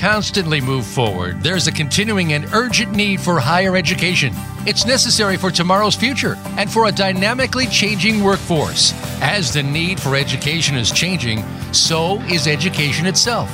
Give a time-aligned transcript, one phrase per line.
[0.00, 4.32] constantly move forward, there's a continuing and urgent need for higher education.
[4.66, 8.94] It's necessary for tomorrow's future and for a dynamically changing workforce.
[9.20, 13.50] As the need for education is changing, so is education itself.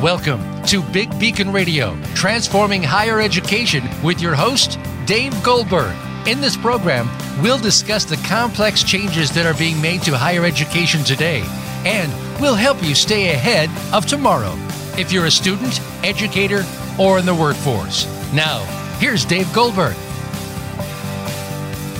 [0.00, 5.96] Welcome to Big Beacon Radio, transforming higher education with your host, Dave Goldberg.
[6.28, 7.08] In this program,
[7.42, 11.42] we'll discuss the complex changes that are being made to higher education today,
[11.84, 14.56] and we'll help you stay ahead of tomorrow
[14.98, 16.64] if you're a student, educator,
[16.98, 18.06] or in the workforce.
[18.32, 18.64] Now,
[18.98, 19.96] here's Dave Goldberg.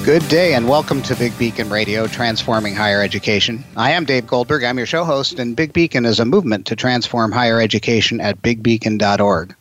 [0.05, 3.63] Good day and welcome to Big Beacon Radio, Transforming Higher Education.
[3.77, 4.65] I am Dave Goldberg.
[4.65, 8.43] I'm your show host, and Big Beacon is a movement to transform higher education at
[8.43, 9.55] bigbeacon.org.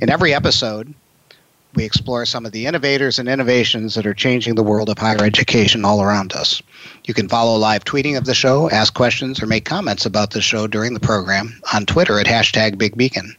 [0.00, 0.92] In every episode,
[1.78, 5.22] we explore some of the innovators and innovations that are changing the world of higher
[5.22, 6.60] education all around us.
[7.04, 10.40] You can follow live tweeting of the show, ask questions, or make comments about the
[10.40, 13.32] show during the program on Twitter at hashtag Big Beacon.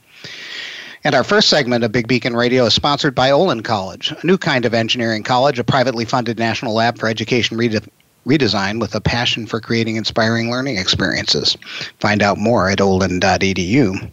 [1.04, 4.38] And our first segment of Big Beacon Radio is sponsored by Olin College, a new
[4.38, 7.92] kind of engineering college, a privately funded national lab for education rede-
[8.26, 11.58] redesign with a passion for creating inspiring learning experiences.
[12.00, 14.12] Find out more at olin.edu.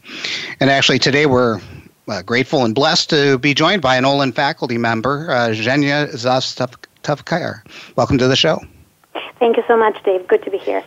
[0.59, 1.61] And actually, today we're
[2.09, 7.63] uh, grateful and blessed to be joined by an Olin faculty member, uh, Zhenya Zastavker.
[7.97, 8.61] Welcome to the show.
[9.39, 10.27] Thank you so much, Dave.
[10.27, 10.83] Good to be here.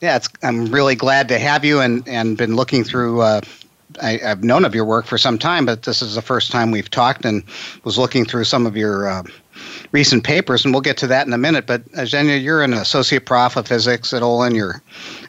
[0.00, 3.40] Yeah, I'm really glad to have you and, and been looking through uh,
[4.00, 6.70] I, have known of your work for some time, but this is the first time
[6.70, 7.42] we've talked and
[7.84, 9.22] was looking through some of your uh,
[9.92, 11.66] recent papers, and we'll get to that in a minute.
[11.66, 14.54] But Zhenya, you're an associate prof of physics at Olin.
[14.54, 14.82] You're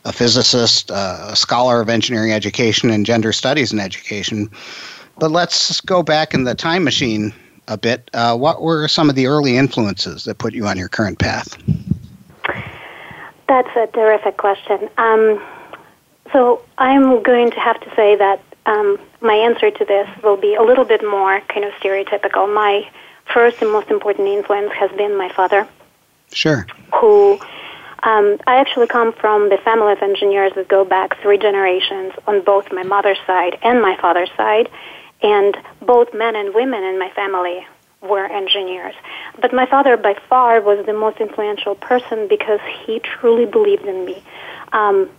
[0.05, 4.49] a physicist, uh, a scholar of engineering education and gender studies in education.
[5.21, 7.31] But let's go back in the time machine
[7.67, 8.09] a bit.
[8.11, 11.55] Uh, what were some of the early influences that put you on your current path?
[13.47, 14.89] That's a terrific question.
[14.97, 15.39] Um,
[16.33, 20.55] so I'm going to have to say that um, my answer to this will be
[20.55, 22.51] a little bit more kind of stereotypical.
[22.51, 22.89] My
[23.31, 25.67] first and most important influence has been my father.
[26.33, 26.65] Sure.
[26.99, 27.33] Who
[28.01, 32.43] um, I actually come from the family of engineers that go back three generations on
[32.43, 34.67] both my mother's side and my father's side,
[35.21, 37.65] and both men and women in my family
[38.01, 38.95] were engineers.
[39.39, 44.05] But my father, by far, was the most influential person because he truly believed in
[44.05, 44.23] me.
[44.73, 45.09] Um,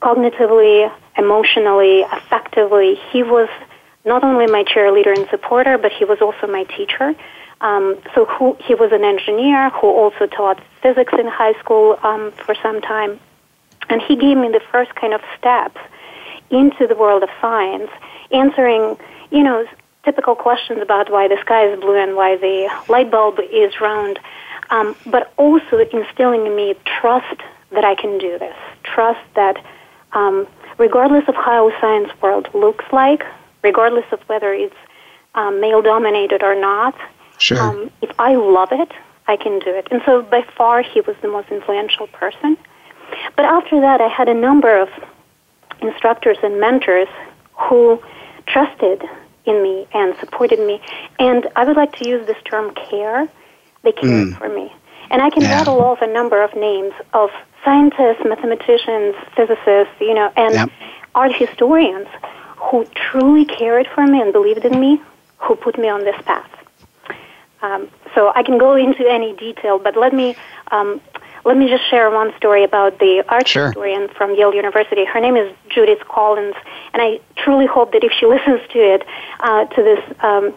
[0.00, 2.96] cognitively, emotionally, affectively.
[3.10, 3.48] He was
[4.04, 7.14] not only my cheerleader and supporter, but he was also my teacher.
[7.60, 12.32] Um, so who, he was an engineer who also taught physics in high school um,
[12.32, 13.20] for some time.
[13.88, 15.80] And he gave me the first kind of steps
[16.50, 17.90] into the world of science,
[18.32, 18.96] answering,
[19.32, 19.66] you know,
[20.04, 24.18] typical questions about why the sky is blue and why the light bulb is round,
[24.70, 27.40] um, but also instilling in me trust
[27.70, 29.64] that I can do this, trust that
[30.12, 30.46] um,
[30.78, 33.24] regardless of how science world looks like,
[33.62, 34.76] regardless of whether it's
[35.34, 36.94] um, male dominated or not,
[37.38, 37.58] sure.
[37.58, 38.90] um, if I love it,
[39.26, 39.88] I can do it.
[39.90, 42.58] And so by far he was the most influential person.
[43.36, 44.88] But after that, I had a number of
[45.80, 47.08] instructors and mentors
[47.54, 48.02] who
[48.46, 49.02] trusted
[49.44, 50.80] in me and supported me.
[51.18, 53.28] And I would like to use this term care.
[53.82, 54.38] They cared mm.
[54.38, 54.72] for me.
[55.10, 55.58] And I can yeah.
[55.58, 57.30] rattle off a number of names of
[57.64, 60.70] scientists, mathematicians, physicists, you know, and yep.
[61.14, 62.08] art historians
[62.56, 65.00] who truly cared for me and believed in me,
[65.38, 66.48] who put me on this path.
[67.60, 70.36] Um, so I can go into any detail, but let me
[70.70, 71.00] um,
[71.44, 73.66] let me just share one story about the art sure.
[73.66, 75.04] historian from Yale University.
[75.04, 76.54] Her name is Judith Collins,
[76.92, 79.02] and I truly hope that if she listens to it,
[79.40, 80.54] uh, to this um,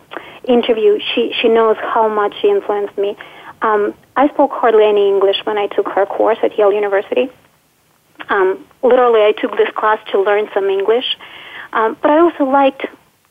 [0.47, 3.17] interview, she she knows how much she influenced me.
[3.61, 7.29] Um, I spoke hardly any English when I took her course at Yale University.
[8.29, 11.17] Um, literally, I took this class to learn some English,
[11.73, 12.85] um, but I also liked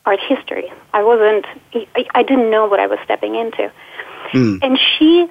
[0.05, 0.71] art history.
[0.93, 3.71] I wasn't, I, I didn't know what I was stepping into.
[4.31, 4.59] Mm.
[4.61, 5.27] And she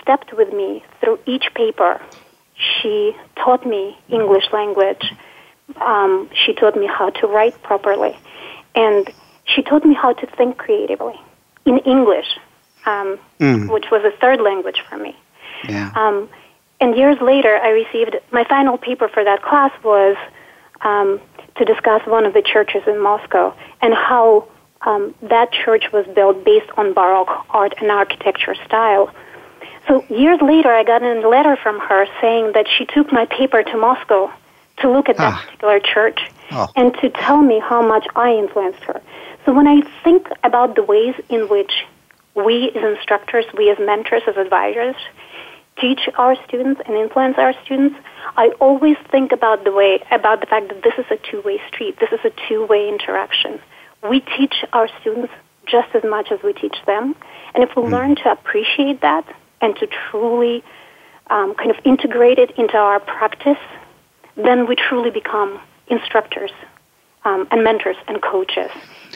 [0.00, 2.00] stepped with me through each paper.
[2.54, 5.12] She taught me English language.
[5.80, 8.16] Um, she taught me how to write properly.
[8.74, 9.10] And
[9.44, 11.14] she taught me how to think creatively
[11.64, 12.26] in English
[12.86, 13.70] um, mm.
[13.70, 15.14] which was a third language for me.
[15.68, 15.92] Yeah.
[15.94, 16.28] Um,
[16.80, 20.16] and years later, I received my final paper for that class was
[20.82, 21.20] um,
[21.56, 24.46] to discuss one of the churches in Moscow and how
[24.82, 29.12] um, that church was built based on Baroque art and architecture style.
[29.88, 33.62] So years later, I got a letter from her saying that she took my paper
[33.62, 34.32] to Moscow
[34.78, 35.44] to look at that ah.
[35.44, 36.20] particular church
[36.52, 36.68] oh.
[36.76, 39.00] and to tell me how much I influenced her.
[39.44, 41.84] So when I think about the ways in which
[42.34, 44.96] we as instructors, we as mentors, as advisors,
[45.80, 47.96] teach our students and influence our students,
[48.36, 51.98] I always think about the way about the fact that this is a two-way street.
[52.00, 53.60] This is a two-way interaction.
[54.08, 55.32] we teach our students
[55.66, 57.14] just as much as we teach them.
[57.54, 57.90] And if we mm.
[57.90, 59.24] learn to appreciate that
[59.60, 60.62] and to truly
[61.28, 63.58] um, kind of integrate it into our practice,
[64.36, 66.52] then we truly become instructors
[67.24, 68.70] um, and mentors and coaches.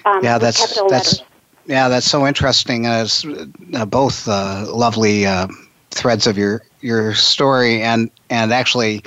[0.04, 1.22] Um, yeah, that's that's
[1.66, 2.86] yeah, that's so interesting.
[2.86, 3.24] As
[3.74, 5.46] uh, both uh, lovely uh,
[5.90, 9.02] threads of your your story, and and actually,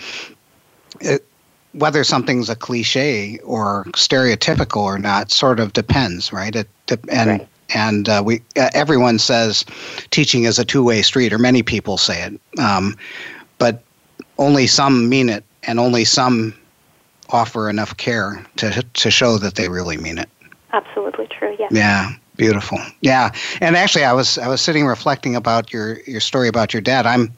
[1.01, 1.25] it,
[1.73, 6.55] whether something's a cliche or stereotypical or not, sort of depends, right?
[6.55, 6.69] It
[7.09, 7.47] and right.
[7.73, 9.65] And uh, we uh, everyone says
[10.11, 12.95] teaching is a two way street, or many people say it, um,
[13.57, 13.83] but
[14.37, 16.53] only some mean it, and only some
[17.29, 20.29] offer enough care to to show that they really mean it.
[20.71, 21.55] Absolutely true.
[21.59, 21.67] Yeah.
[21.71, 22.13] Yeah.
[22.35, 22.79] Beautiful.
[23.01, 23.31] Yeah.
[23.61, 27.05] And actually, I was I was sitting reflecting about your your story about your dad.
[27.05, 27.31] I'm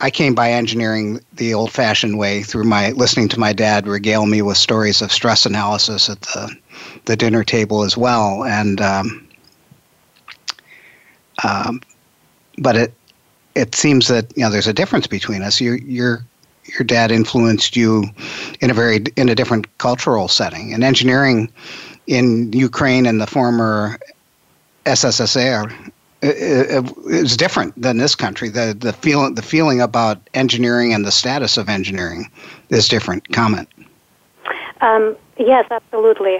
[0.00, 4.26] I came by engineering the old fashioned way through my listening to my dad regale
[4.26, 6.54] me with stories of stress analysis at the,
[7.06, 8.44] the dinner table as well.
[8.44, 9.25] And, um,
[11.44, 11.80] um,
[12.58, 12.94] but it,
[13.54, 15.60] it seems that, you know, there's a difference between us.
[15.60, 16.24] You, your,
[16.64, 18.04] your dad influenced you
[18.60, 21.50] in a very, in a different cultural setting and engineering
[22.06, 23.98] in Ukraine and the former
[24.84, 25.92] SSSR
[26.22, 28.48] is different than this country.
[28.48, 32.30] The the feeling the feeling about engineering and the status of engineering
[32.70, 33.28] is different.
[33.32, 33.68] Comment.
[34.80, 36.38] Um, yes, absolutely.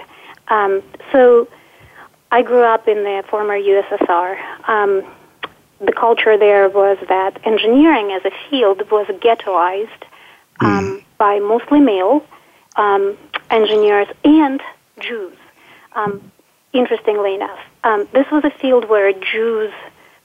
[0.49, 0.83] Um,
[1.13, 1.49] so,
[2.31, 4.69] I grew up in the former USSR.
[4.69, 5.05] Um,
[5.81, 10.05] the culture there was that engineering as a field was ghettoized
[10.61, 11.05] mm.
[11.19, 12.25] by mostly male
[12.77, 13.17] um,
[13.51, 14.63] engineers and
[15.01, 15.37] Jews.
[15.93, 16.33] Um,
[16.73, 17.59] interestingly enough.
[17.85, 19.73] Um, this was a field where Jews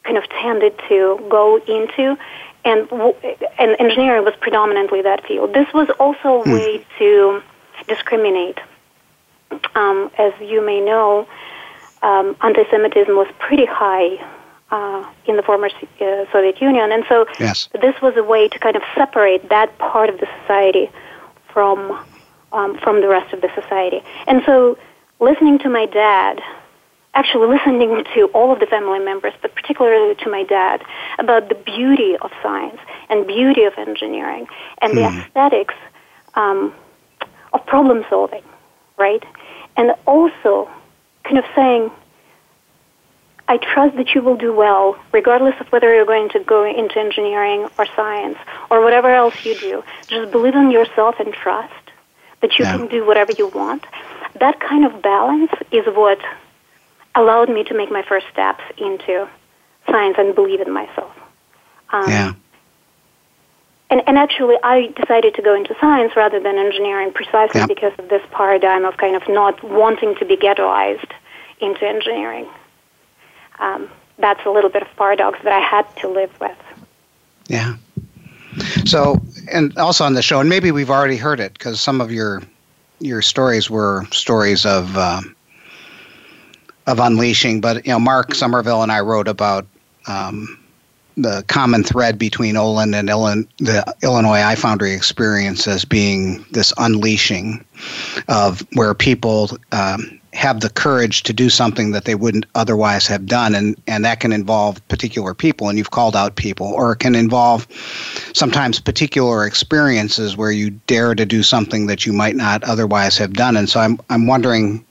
[0.03, 2.18] kind of tended to go into,
[2.65, 5.53] and, and engineering was predominantly that field.
[5.53, 6.53] This was also a hmm.
[6.53, 7.42] way to
[7.88, 8.59] discriminate.
[9.75, 11.27] Um, as you may know,
[12.01, 14.18] um, anti-Semitism was pretty high
[14.71, 17.68] uh, in the former uh, Soviet Union, and so yes.
[17.81, 20.89] this was a way to kind of separate that part of the society
[21.51, 22.00] from
[22.53, 24.01] um, from the rest of the society.
[24.27, 24.77] And so
[25.19, 26.42] listening to my dad,
[27.13, 30.83] actually listening to all of the family members, but particularly to my dad,
[31.19, 34.48] about the beauty of science and beauty of engineering
[34.81, 35.19] and the hmm.
[35.19, 35.75] aesthetics
[36.36, 36.74] um,
[37.53, 38.44] of problem solving,
[38.98, 39.24] right?
[39.77, 40.69] And also
[41.23, 41.91] kind of saying,
[43.47, 46.97] I trust that you will do well, regardless of whether you're going to go into
[47.00, 48.38] engineering or science
[48.69, 49.83] or whatever else you do.
[50.07, 51.73] Just believe in yourself and trust
[52.41, 52.77] that you yeah.
[52.77, 53.85] can do whatever you want
[54.39, 56.19] that kind of balance is what
[57.15, 59.29] allowed me to make my first steps into
[59.89, 61.12] science and believe in myself.
[61.89, 62.33] Um, yeah.
[63.91, 68.07] And, and actually, I decided to go into science rather than engineering precisely because of
[68.07, 71.11] this paradigm of kind of not wanting to be ghettoized
[71.59, 72.47] into engineering.
[73.59, 76.57] Um, that's a little bit of paradox that I had to live with.
[77.47, 77.75] Yeah.
[78.85, 79.21] So,
[79.51, 82.41] and also on the show, and maybe we've already heard it because some of your
[82.99, 85.21] your stories were stories of uh,
[86.88, 89.67] of unleashing, but you know, Mark Somerville and I wrote about
[90.07, 90.61] um,
[91.21, 97.65] the common thread between Olin and Illinois, the Illinois iFoundry experience as being this unleashing
[98.27, 103.25] of where people um, have the courage to do something that they wouldn't otherwise have
[103.25, 103.53] done.
[103.53, 105.69] And and that can involve particular people.
[105.69, 106.67] And you've called out people.
[106.67, 107.67] Or it can involve
[108.34, 113.34] sometimes particular experiences where you dare to do something that you might not otherwise have
[113.34, 113.57] done.
[113.57, 114.86] And so i'm i'm wondering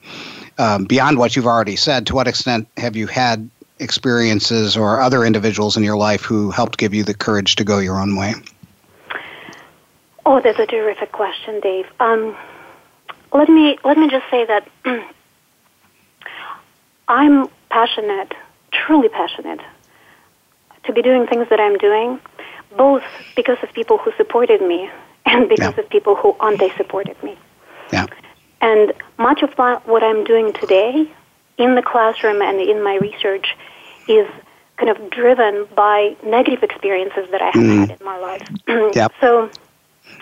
[0.59, 3.49] um, beyond what you've already said to what extent have you had
[3.81, 7.79] experiences or other individuals in your life who helped give you the courage to go
[7.79, 8.35] your own way
[10.27, 12.37] oh that's a terrific question dave um,
[13.33, 14.69] let me let me just say that
[17.11, 18.35] I'm passionate,
[18.71, 19.61] truly passionate,
[20.85, 22.21] to be doing things that I'm doing,
[22.77, 23.03] both
[23.35, 24.89] because of people who supported me
[25.27, 25.83] and because yeah.
[25.83, 27.37] of people who anti-supported me.
[27.93, 28.07] Yeah.
[28.61, 29.53] And much of
[29.87, 31.11] what I'm doing today
[31.61, 33.55] in the classroom and in my research
[34.09, 34.27] is
[34.79, 37.81] kind of driven by negative experiences that I have mm.
[37.81, 38.49] had in my life.
[38.97, 39.13] yep.
[39.21, 39.51] So,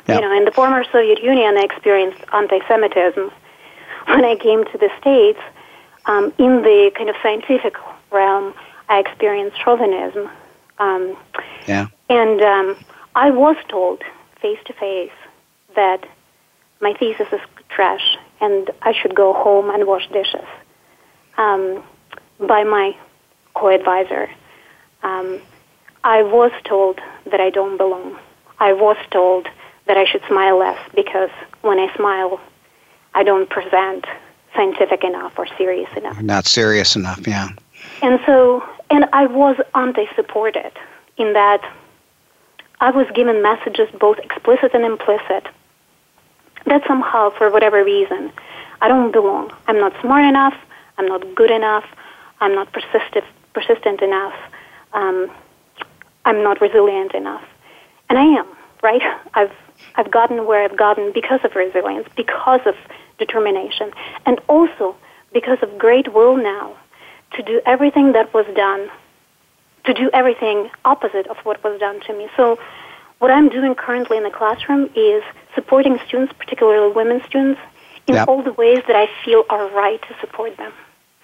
[0.09, 0.21] yep.
[0.21, 3.31] you know, in the former Soviet Union, I experienced anti-Semitism.
[4.07, 5.39] When I came to the States,
[6.07, 7.77] um, in the kind of scientific
[8.11, 8.53] realm,
[8.89, 10.29] I experienced chauvinism.
[10.79, 11.17] Um,
[11.69, 11.87] yeah.
[12.09, 12.77] And um,
[13.15, 14.03] I was told
[14.41, 15.13] face to face
[15.77, 16.05] that
[16.81, 20.47] my thesis is trash and I should go home and wash dishes
[21.39, 21.83] um,
[22.39, 22.95] by my
[23.55, 24.29] co-advisor.
[25.03, 25.41] Um,
[26.05, 28.19] I was told that I don't belong.
[28.59, 29.49] I was told
[29.87, 31.31] that I should smile less because
[31.63, 32.41] when I smile,
[33.15, 34.07] I don't present
[34.55, 36.21] scientific enough or serious enough.
[36.21, 37.49] Not serious enough, yeah.
[38.03, 40.73] And so, and I was anti-supported
[41.17, 41.63] in that
[42.81, 45.49] I was given messages both explicit and implicit
[46.67, 48.33] that somehow, for whatever reason,
[48.81, 49.53] I don't belong.
[49.67, 50.55] I'm not smart enough.
[50.99, 51.85] I'm not good enough.
[52.41, 53.25] I'm not persistent,
[53.55, 54.35] persistent enough.
[54.93, 55.31] Um,
[56.25, 57.45] I'm not resilient enough.
[58.09, 58.47] And I am,
[58.83, 59.03] right?
[59.35, 59.53] I've,
[59.95, 62.75] I've gotten where I've gotten because of resilience, because of
[63.19, 63.93] determination,
[64.27, 64.97] and also
[65.33, 66.77] because of great will now
[67.35, 68.91] to do everything that was done,
[69.85, 72.29] to do everything opposite of what was done to me.
[72.37, 72.59] So,
[73.19, 75.25] what I'm doing currently in the classroom is
[75.55, 77.61] supporting students, particularly women students,
[78.07, 78.29] in yep.
[78.29, 80.73] all the ways that I feel are right to support them.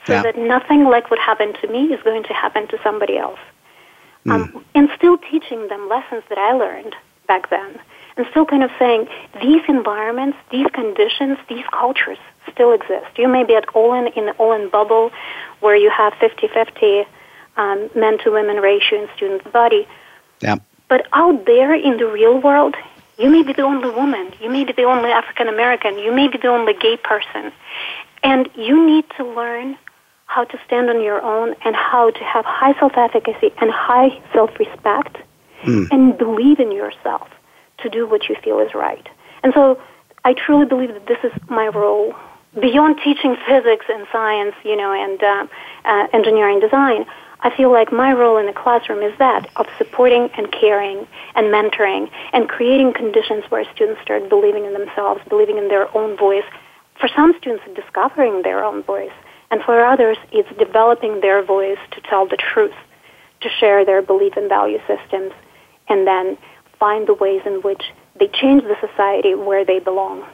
[0.07, 3.39] So that nothing like what happened to me is going to happen to somebody else.
[4.27, 4.33] Mm.
[4.33, 6.95] Um, and still teaching them lessons that I learned
[7.27, 7.79] back then.
[8.17, 9.09] And still kind of saying
[9.43, 12.19] these environments, these conditions, these cultures
[12.53, 13.07] still exist.
[13.17, 15.11] You may be at Olin in the Olin bubble
[15.61, 17.07] where you have 50-50
[17.57, 19.89] um, men to women ratio in student body.
[20.41, 20.57] Yeah.
[20.89, 22.77] But out there in the real world,
[23.19, 24.33] you may be the only woman.
[24.41, 25.99] You may be the only African American.
[25.99, 27.53] You may be the only gay person.
[28.23, 29.77] And you need to learn
[30.27, 34.21] how to stand on your own and how to have high self efficacy and high
[34.33, 35.19] self respect
[35.63, 35.89] mm.
[35.91, 37.29] and believe in yourself
[37.79, 39.09] to do what you feel is right.
[39.43, 39.81] And so
[40.25, 42.15] I truly believe that this is my role.
[42.59, 45.47] Beyond teaching physics and science, you know, and uh,
[45.85, 47.05] uh, engineering design,
[47.41, 51.49] I feel like my role in the classroom is that of supporting and caring and
[51.49, 56.45] mentoring and creating conditions where students start believing in themselves, believing in their own voice.
[56.99, 59.13] For some students, discovering their own voice.
[59.55, 62.75] And for others, it's developing their voice to tell the truth,
[63.41, 65.33] to share their belief and value systems,
[65.89, 66.37] and then
[66.81, 67.85] find the ways in which
[68.19, 70.25] they change the society where they belong,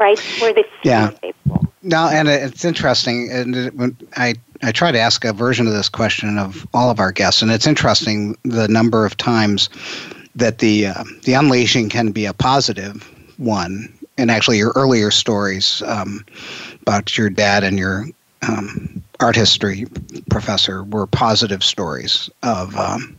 [0.00, 0.18] right?
[0.40, 1.10] Where they feel yeah.
[1.22, 1.68] they belong.
[1.82, 3.30] No, and it's interesting.
[3.30, 7.12] And I I try to ask a version of this question of all of our
[7.12, 9.70] guests, and it's interesting the number of times
[10.34, 13.96] that the uh, the unleashing can be a positive one.
[14.18, 16.24] And actually, your earlier stories um,
[16.82, 18.06] about your dad and your
[18.48, 19.86] um, art history
[20.30, 23.16] professor were positive stories of um,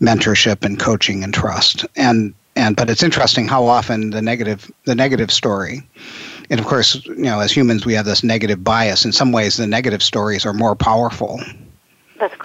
[0.00, 1.86] mentorship and coaching and trust.
[1.96, 5.82] And and but it's interesting how often the negative the negative story
[6.50, 9.04] and of course you know as humans we have this negative bias.
[9.04, 11.40] In some ways the negative stories are more powerful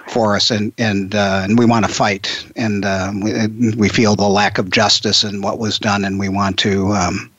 [0.08, 2.46] for us and and uh, and we want to fight.
[2.56, 6.28] And uh, we, we feel the lack of justice in what was done and we
[6.28, 7.30] want to um,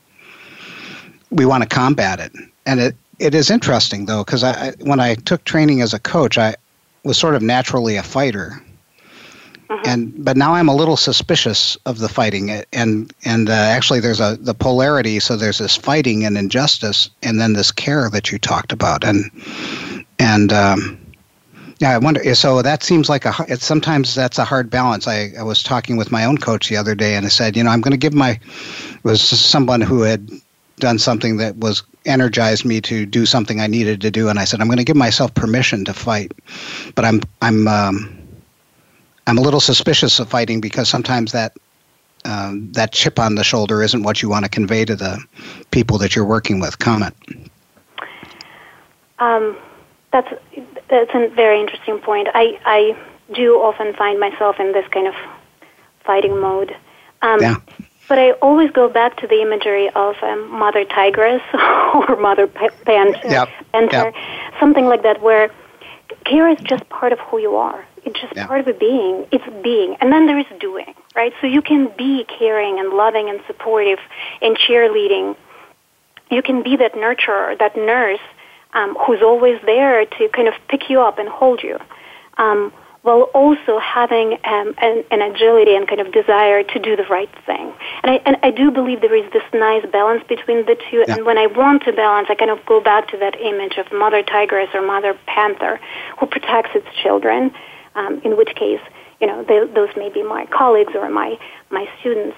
[1.31, 2.31] we want to combat it.
[2.65, 6.37] And it it is interesting though because I, when I took training as a coach,
[6.37, 6.55] I
[7.03, 8.61] was sort of naturally a fighter,
[9.69, 9.87] mm-hmm.
[9.87, 12.49] and but now I'm a little suspicious of the fighting.
[12.73, 15.19] And and uh, actually, there's a the polarity.
[15.19, 19.29] So there's this fighting and injustice, and then this care that you talked about, and
[20.17, 20.51] and.
[20.53, 20.99] Um,
[21.81, 22.35] yeah, I wonder.
[22.35, 23.33] So that seems like a.
[23.47, 25.07] It's sometimes that's a hard balance.
[25.07, 27.63] I, I was talking with my own coach the other day, and I said, you
[27.63, 28.37] know, I'm going to give my
[29.03, 30.29] was someone who had
[30.79, 34.45] done something that was energized me to do something I needed to do, and I
[34.45, 36.31] said I'm going to give myself permission to fight,
[36.95, 38.27] but I'm I'm um,
[39.27, 41.53] I'm a little suspicious of fighting because sometimes that
[42.25, 45.23] um, that chip on the shoulder isn't what you want to convey to the
[45.71, 46.79] people that you're working with.
[46.79, 47.15] Comment.
[49.19, 49.57] Um,
[50.11, 50.33] that's
[50.89, 52.27] that's a very interesting point.
[52.33, 52.97] I I
[53.33, 55.15] do often find myself in this kind of
[56.03, 56.75] fighting mode.
[57.21, 57.57] Um, yeah.
[58.09, 63.27] But I always go back to the imagery of um, Mother Tigress or Mother Panther,
[63.27, 63.49] yep.
[63.71, 64.59] Panther yep.
[64.59, 65.49] something like that, where
[66.25, 67.85] care is just part of who you are.
[68.05, 68.47] It's just yep.
[68.47, 69.27] part of a being.
[69.31, 69.95] It's being.
[70.01, 71.33] And then there is doing, right?
[71.41, 73.99] So you can be caring and loving and supportive
[74.41, 75.35] and cheerleading.
[76.31, 78.19] You can be that nurturer, that nurse
[78.73, 81.77] um, who's always there to kind of pick you up and hold you.
[82.37, 87.05] Um, while also having um, an, an, agility and kind of desire to do the
[87.05, 87.73] right thing.
[88.03, 91.05] And I, and I do believe there is this nice balance between the two.
[91.07, 91.15] Yeah.
[91.15, 93.91] And when I want to balance, I kind of go back to that image of
[93.93, 95.79] Mother Tigress or Mother Panther
[96.19, 97.51] who protects its children,
[97.95, 98.81] um, in which case,
[99.21, 101.39] you know, they, those may be my colleagues or my,
[101.69, 102.35] my students.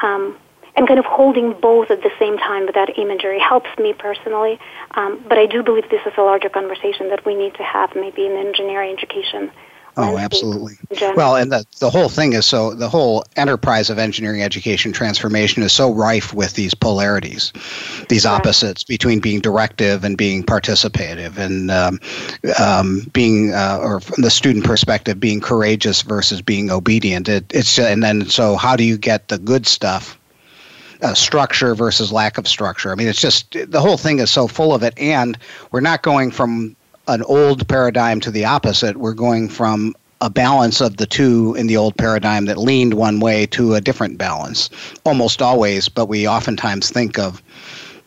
[0.00, 0.36] Um,
[0.76, 4.58] and kind of holding both at the same time with that imagery helps me personally.
[4.92, 7.90] Um, but I do believe this is a larger conversation that we need to have
[7.96, 9.50] maybe in engineering education
[9.96, 10.74] Oh, absolutely.
[11.14, 15.62] Well, and the, the whole thing is so, the whole enterprise of engineering education transformation
[15.62, 17.52] is so rife with these polarities,
[18.08, 21.98] these opposites between being directive and being participative, and um,
[22.58, 27.28] um, being, uh, or from the student perspective, being courageous versus being obedient.
[27.28, 30.18] It, it's, and then, so how do you get the good stuff
[31.02, 32.92] uh, structure versus lack of structure.
[32.92, 35.38] I mean, it's just the whole thing is so full of it, and
[35.70, 36.76] we're not going from
[37.10, 38.96] an old paradigm to the opposite.
[38.96, 43.20] We're going from a balance of the two in the old paradigm that leaned one
[43.20, 44.68] way to a different balance
[45.04, 47.42] almost always but we oftentimes think of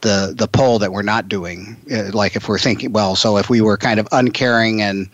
[0.01, 3.49] the the pole that we're not doing uh, like if we're thinking well so if
[3.49, 5.09] we were kind of uncaring and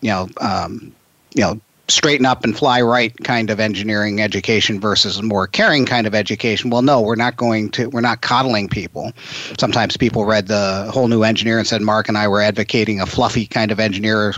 [0.00, 0.90] you know um,
[1.34, 1.60] you know
[1.92, 6.14] straighten up and fly right kind of engineering education versus a more caring kind of
[6.14, 9.12] education well no we're not going to we're not coddling people
[9.58, 13.06] sometimes people read the whole new engineer and said mark and i were advocating a
[13.06, 14.34] fluffy kind of engineer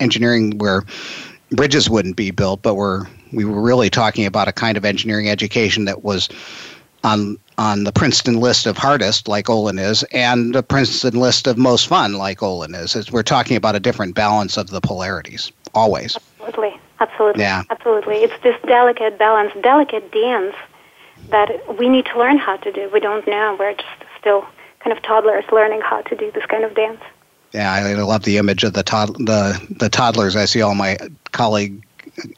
[0.00, 0.82] engineering where
[1.52, 5.28] bridges wouldn't be built but we're we were really talking about a kind of engineering
[5.28, 6.28] education that was
[7.04, 11.58] on on the Princeton list of hardest, like Olin is, and the Princeton list of
[11.58, 13.10] most fun, like Olin is.
[13.10, 16.16] we're talking about a different balance of the polarities, always.
[16.40, 16.80] Absolutely.
[17.00, 17.42] Absolutely.
[17.42, 17.62] Yeah.
[17.70, 18.16] Absolutely.
[18.16, 20.54] It's this delicate balance, delicate dance
[21.30, 22.90] that we need to learn how to do.
[22.92, 23.56] We don't know.
[23.58, 23.88] We're just
[24.18, 24.46] still
[24.80, 27.00] kind of toddlers learning how to do this kind of dance.
[27.52, 30.36] Yeah, I love the image of the tod- the the toddlers.
[30.36, 30.98] I see all my
[31.32, 31.82] colleague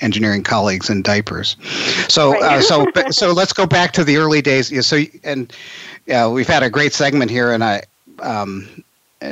[0.01, 1.57] engineering colleagues in diapers.
[2.09, 2.43] So right.
[2.43, 4.87] uh, so so let's go back to the early days.
[4.87, 5.53] So and
[6.07, 7.83] yeah, we've had a great segment here, and I
[8.21, 8.85] um,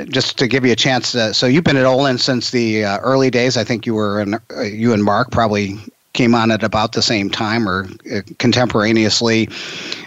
[0.08, 1.12] just to give you a chance.
[1.12, 3.56] To, so you've been at Olin since the uh, early days.
[3.56, 5.78] I think you were in, uh, you and Mark probably
[6.12, 9.48] came on at about the same time or uh, contemporaneously.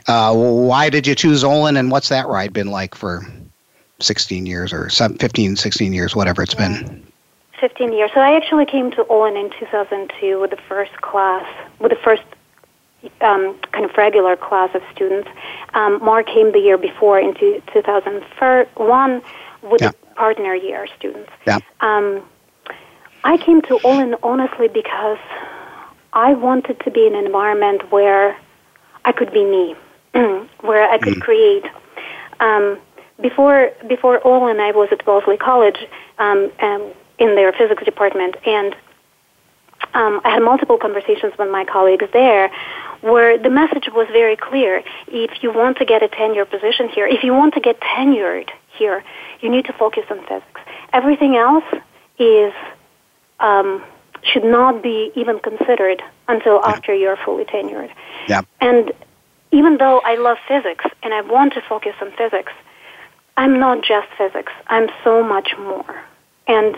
[0.08, 3.26] Uh, why did you choose Olin, and what's that ride been like for
[4.00, 7.06] 16 years or 15, 16 years, whatever it's been?
[7.60, 8.12] 15 years.
[8.14, 11.46] So I actually came to Olin in 2002 with the first class,
[11.80, 12.24] with the first
[13.22, 15.30] um, kind of regular class of students.
[15.74, 19.22] Um, Mark came the year before into 2001
[19.63, 19.91] with yeah.
[20.15, 21.32] partner year students.
[21.46, 21.60] Yeah.
[21.80, 22.24] Um,
[23.24, 25.20] I came to Olin honestly because
[26.13, 28.38] I wanted to be in an environment where
[29.06, 29.75] I could be me,
[30.62, 31.22] where I could mm.
[31.22, 31.65] create.
[32.39, 32.80] Um,
[33.22, 35.78] before before Olin, I was at Wellesley College
[36.17, 36.52] um,
[37.19, 38.76] in their physics department, and
[39.93, 42.52] um, I had multiple conversations with my colleagues there
[43.02, 44.84] where the message was very clear.
[45.08, 48.50] If you want to get a tenure position here, if you want to get tenured
[48.78, 49.04] here,
[49.41, 50.62] you need to focus on physics.
[50.93, 51.63] Everything else
[52.19, 52.54] is
[53.39, 53.84] um,
[54.23, 56.69] should not be even considered until yeah.
[56.69, 57.91] after you're fully tenured.
[58.27, 58.41] Yeah.
[58.60, 58.93] And
[59.51, 62.54] even though I love physics and I want to focus on physics,
[63.38, 64.51] I'm not just physics.
[64.67, 66.04] I'm so much more.
[66.47, 66.77] And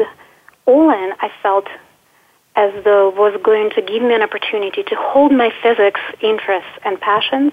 [0.65, 1.67] Olin, I felt
[2.56, 6.99] as though was going to give me an opportunity to hold my physics interests and
[6.99, 7.52] passions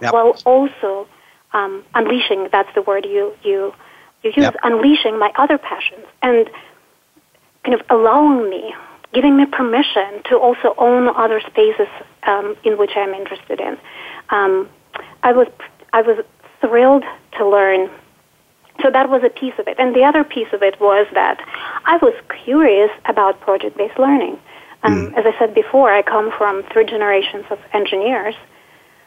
[0.00, 0.12] yep.
[0.12, 1.08] while also
[1.52, 3.74] um, unleashing, that's the word you, you,
[4.22, 4.56] you use, yep.
[4.62, 6.48] unleashing my other passions and
[7.64, 8.74] kind of allowing me,
[9.12, 11.88] giving me permission to also own other spaces
[12.24, 13.78] um, in which I'm interested in.
[14.30, 14.68] Um,
[15.22, 15.48] I was,
[15.92, 16.24] I was
[16.60, 17.04] thrilled
[17.38, 17.90] to learn
[18.80, 19.76] so that was a piece of it.
[19.78, 21.38] And the other piece of it was that
[21.84, 24.38] I was curious about project based learning.
[24.82, 25.18] Um, mm.
[25.18, 28.34] As I said before, I come from three generations of engineers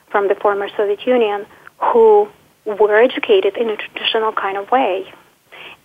[0.10, 1.46] from the former Soviet Union
[1.80, 2.30] who
[2.66, 5.12] were educated in a traditional kind of way.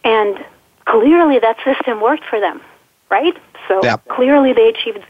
[0.04, 0.44] And
[0.86, 2.60] clearly that system worked for them,
[3.10, 3.36] right?
[3.68, 3.96] So yeah.
[4.08, 5.04] clearly they achieved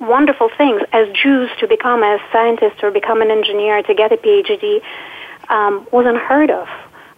[0.00, 4.16] wonderful things as Jews to become a scientist or become an engineer to get a
[4.16, 4.82] PhD
[5.48, 6.68] um, was unheard of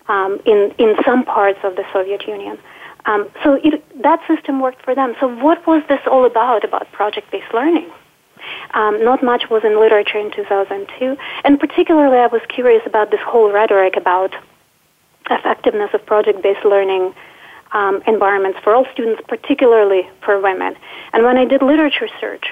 [0.08, 2.58] um, in in some parts of the Soviet Union.
[3.06, 5.14] Um, so it, that system worked for them.
[5.20, 6.64] So what was this all about?
[6.64, 7.90] About project-based learning?
[8.72, 13.20] Um, not much was in literature in 2002, and particularly I was curious about this
[13.20, 14.34] whole rhetoric about
[15.30, 17.14] effectiveness of project-based learning
[17.72, 20.76] um, environments for all students, particularly for women.
[21.12, 22.46] And when I did literature search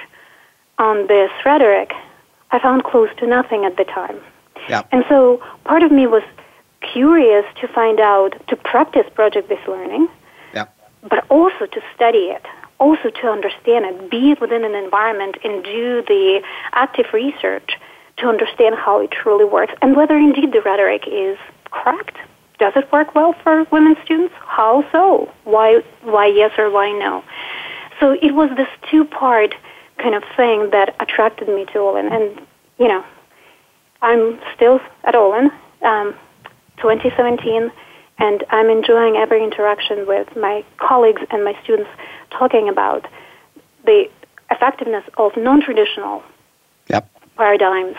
[0.77, 1.91] on this rhetoric,
[2.51, 4.19] I found close to nothing at the time.
[4.69, 4.83] Yeah.
[4.91, 6.23] And so part of me was
[6.81, 10.07] curious to find out, to practice project-based learning,
[10.53, 10.65] yeah.
[11.01, 12.45] but also to study it,
[12.79, 17.71] also to understand it, be within an environment and do the active research
[18.17, 21.37] to understand how it truly works and whether indeed the rhetoric is
[21.71, 22.17] correct.
[22.59, 24.33] Does it work well for women students?
[24.39, 25.31] How so?
[25.43, 27.23] Why, why yes or why no?
[27.99, 29.55] So it was this two-part
[29.97, 32.11] kind of thing that attracted me to Olin.
[32.11, 32.41] And,
[32.77, 33.03] you know,
[34.01, 35.51] I'm still at Olin.
[35.81, 36.15] Um,
[36.77, 37.71] 2017,
[38.19, 41.89] and I'm enjoying every interaction with my colleagues and my students
[42.37, 43.07] talking about
[43.85, 44.09] the
[44.51, 46.23] effectiveness of non-traditional
[46.89, 47.09] yep.
[47.37, 47.95] paradigms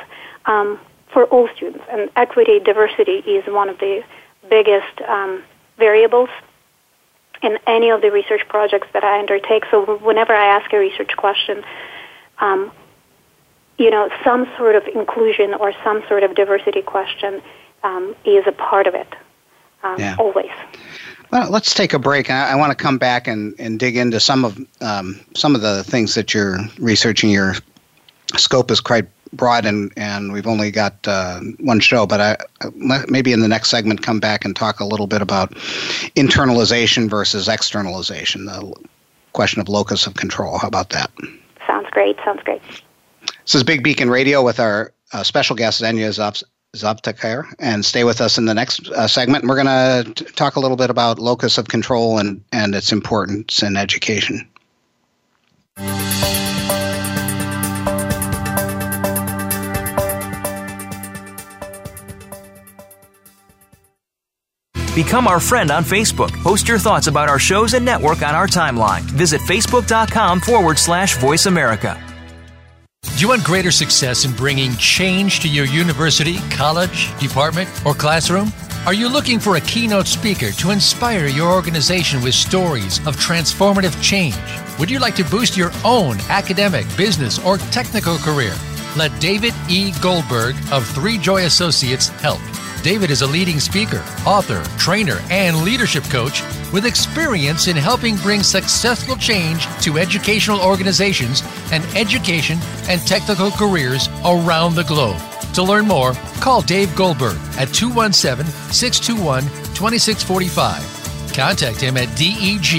[0.47, 0.79] um,
[1.13, 1.85] for all students.
[1.91, 4.03] And equity, diversity is one of the
[4.49, 5.43] biggest um,
[5.79, 6.29] variables
[7.43, 9.65] in any of the research projects that I undertake.
[9.71, 11.63] So whenever I ask a research question,
[12.39, 12.73] um,
[13.79, 17.43] you know, some sort of inclusion or some sort of diversity question
[17.83, 19.09] um, is a part of it.
[19.83, 20.17] Um, yeah.
[20.19, 20.51] Always.
[21.35, 22.31] Well, let's take a break.
[22.31, 25.63] I, I want to come back and, and dig into some of um, some of
[25.63, 27.29] the things that you're researching.
[27.29, 27.57] Your
[28.37, 32.07] scope is quite broad, and, and we've only got uh, one show.
[32.07, 32.37] But I
[33.09, 35.51] maybe in the next segment come back and talk a little bit about
[36.15, 38.73] internalization versus externalization, the
[39.33, 40.59] question of locus of control.
[40.59, 41.11] How about that?
[41.67, 42.17] Sounds great.
[42.25, 42.63] Sounds great.
[43.43, 46.45] This is Big Beacon Radio with our uh, special guest Zhenya
[46.75, 49.45] Zastavker, and stay with us in the next uh, segment.
[49.47, 49.67] We're going
[50.15, 54.49] to talk a little bit about locus of control and, and its importance in education.
[64.95, 66.31] Become our friend on Facebook.
[66.45, 69.01] Post your thoughts about our shows and network on our timeline.
[69.01, 72.01] Visit facebook.com forward slash voice America.
[73.15, 78.53] Do you want greater success in bringing change to your university, college, department, or classroom?
[78.87, 83.97] Are you looking for a keynote speaker to inspire your organization with stories of transformative
[84.03, 84.35] change?
[84.81, 88.53] Would you like to boost your own academic, business, or technical career?
[88.97, 89.93] Let David E.
[90.03, 92.41] Goldberg of Three Joy Associates help.
[92.83, 96.43] David is a leading speaker, author, trainer, and leadership coach
[96.75, 102.59] with experience in helping bring successful change to educational organizations and education
[102.89, 105.21] and technical careers around the globe.
[105.55, 111.33] To learn more, call Dave Goldberg at 217 621 2645.
[111.33, 112.75] Contact him at deg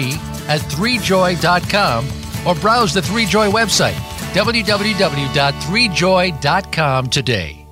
[0.49, 2.05] at 3joy.com
[2.45, 3.95] or browse the 3joy website
[4.35, 7.64] www.3joy.com today.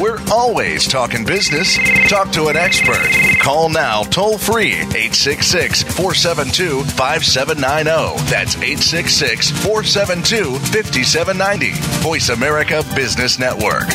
[0.00, 1.76] We're always talking business.
[2.08, 3.06] Talk to an expert.
[3.38, 8.30] Call now toll free 866 472 5790.
[8.30, 11.72] That's 866 472 5790.
[12.00, 13.90] Voice America Business Network.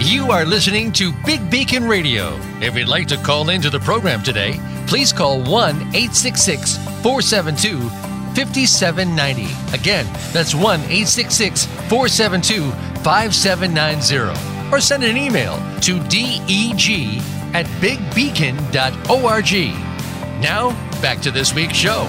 [0.00, 2.36] You are listening to Big Beacon Radio.
[2.60, 9.76] If you'd like to call into the program today, please call 1 866 472 5790.
[9.76, 12.70] Again, that's 1 866 472
[13.02, 14.72] 5790.
[14.72, 17.20] Or send an email to deg
[17.52, 19.52] at bigbeacon.org.
[20.40, 20.70] Now,
[21.02, 22.08] back to this week's show.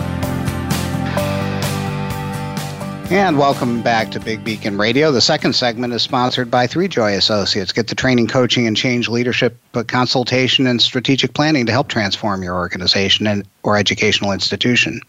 [3.11, 5.11] And welcome back to Big Beacon Radio.
[5.11, 7.73] The second segment is sponsored by Three Joy Associates.
[7.73, 9.57] Get the training, coaching, and change leadership
[9.87, 15.01] consultation and strategic planning to help transform your organization and or educational institution.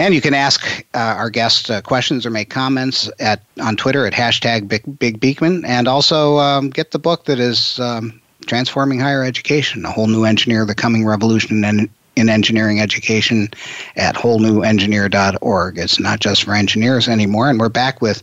[0.00, 4.06] And you can ask uh, our guests uh, questions or make comments at on Twitter
[4.06, 8.98] at hashtag Big, Big Beacon, and also um, get the book that is um, Transforming
[8.98, 13.50] Higher Education: A Whole New Engineer, the Coming Revolution in, in Engineering Education
[13.96, 15.76] at wholenewengineer.org.
[15.76, 18.22] It's not just for engineers anymore, and we're back with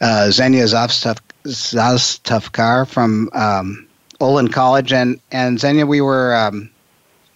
[0.00, 0.64] uh, Zhenya
[1.44, 3.86] Zastavker from um,
[4.20, 6.70] Olin College, and and Zhenya, we were um,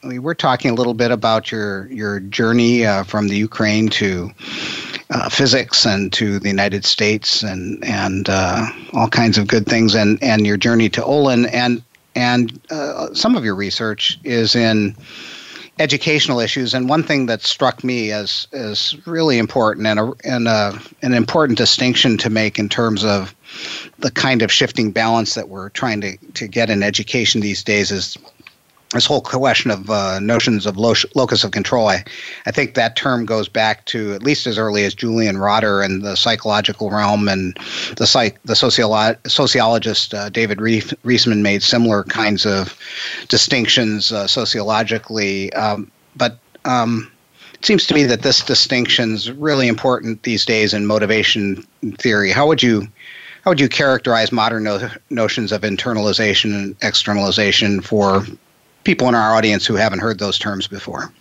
[0.05, 4.31] we were talking a little bit about your your journey uh, from the Ukraine to
[5.11, 9.95] uh, physics and to the United States and and uh, all kinds of good things
[9.95, 11.47] and and your journey to Olin.
[11.47, 11.83] And
[12.15, 14.97] and uh, some of your research is in
[15.79, 16.75] educational issues.
[16.75, 21.15] And one thing that struck me as as really important and a, and a, an
[21.15, 23.35] important distinction to make in terms of
[23.99, 27.91] the kind of shifting balance that we're trying to, to get in education these days
[27.91, 28.17] is
[28.93, 32.05] this whole question of uh, notions of lo- locus of control, I,
[32.47, 36.03] I think that term goes back to at least as early as Julian Rotter and
[36.03, 37.57] the psychological realm, and
[37.97, 42.79] the psych, the sociolo- sociologist uh, David Riesman made similar kinds of
[43.29, 45.53] distinctions uh, sociologically.
[45.55, 47.11] Um, but um,
[47.55, 51.67] it seems to me that this distinction is really important these days in motivation
[51.99, 52.31] theory.
[52.31, 52.89] How would you
[53.45, 58.25] how would you characterize modern no- notions of internalization and externalization for
[58.85, 61.13] people in our audience who haven't heard those terms before.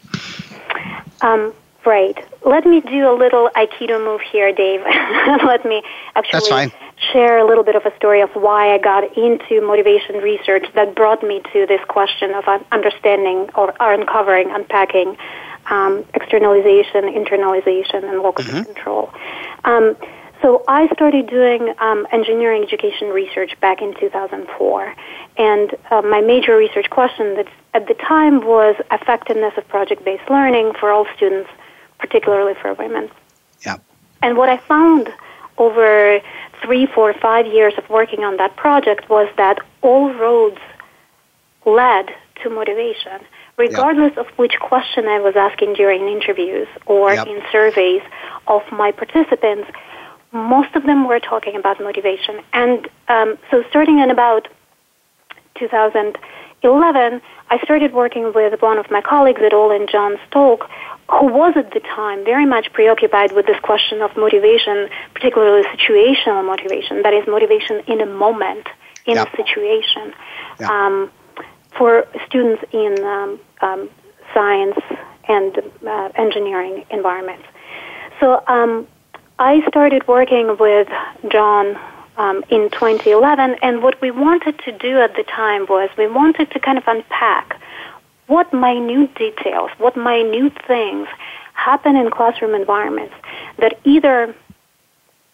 [1.21, 1.53] Um,
[1.85, 2.17] right.
[2.45, 4.81] Let me do a little Aikido move here, Dave.
[5.45, 5.83] Let me
[6.15, 6.73] actually
[7.11, 10.95] share a little bit of a story of why I got into motivation research that
[10.95, 15.17] brought me to this question of understanding or uncovering, unpacking
[15.69, 18.57] um, externalization, internalization, and locus mm-hmm.
[18.57, 19.13] of control.
[19.63, 19.95] Um,
[20.41, 24.95] so I started doing um, engineering education research back in 2004,
[25.37, 30.73] and uh, my major research question that at the time was effectiveness of project-based learning
[30.79, 31.49] for all students,
[31.99, 33.09] particularly for women.
[33.61, 33.77] Yeah.
[34.21, 35.13] And what I found
[35.57, 36.19] over
[36.63, 40.59] three, four, five years of working on that project was that all roads
[41.65, 42.09] led
[42.43, 43.21] to motivation
[43.57, 44.25] regardless yep.
[44.25, 47.27] of which question I was asking during interviews or yep.
[47.27, 48.01] in surveys
[48.47, 49.69] of my participants,
[50.31, 52.41] most of them were talking about motivation.
[52.53, 54.47] And um, so, starting in about
[55.55, 60.69] 2011, I started working with one of my colleagues at Olin John Stolk,
[61.09, 66.45] who was at the time very much preoccupied with this question of motivation, particularly situational
[66.45, 68.67] motivation, that is, motivation in a moment,
[69.05, 70.13] in a situation,
[70.61, 71.11] um,
[71.77, 73.89] for students in um, um,
[74.33, 74.77] science
[75.27, 77.43] and uh, engineering environments.
[78.19, 78.87] So um,
[79.41, 80.87] I started working with
[81.31, 81.75] John
[82.15, 86.51] um, in 2011, and what we wanted to do at the time was we wanted
[86.51, 87.59] to kind of unpack
[88.27, 91.07] what minute details, what minute things
[91.55, 93.15] happen in classroom environments
[93.57, 94.35] that either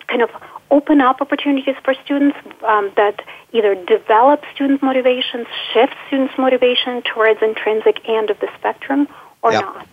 [0.07, 0.29] kind of
[0.71, 7.41] open up opportunities for students um, that either develop student motivations, shift students' motivation towards
[7.41, 9.05] intrinsic end of the spectrum,
[9.41, 9.63] or yep.
[9.63, 9.87] not.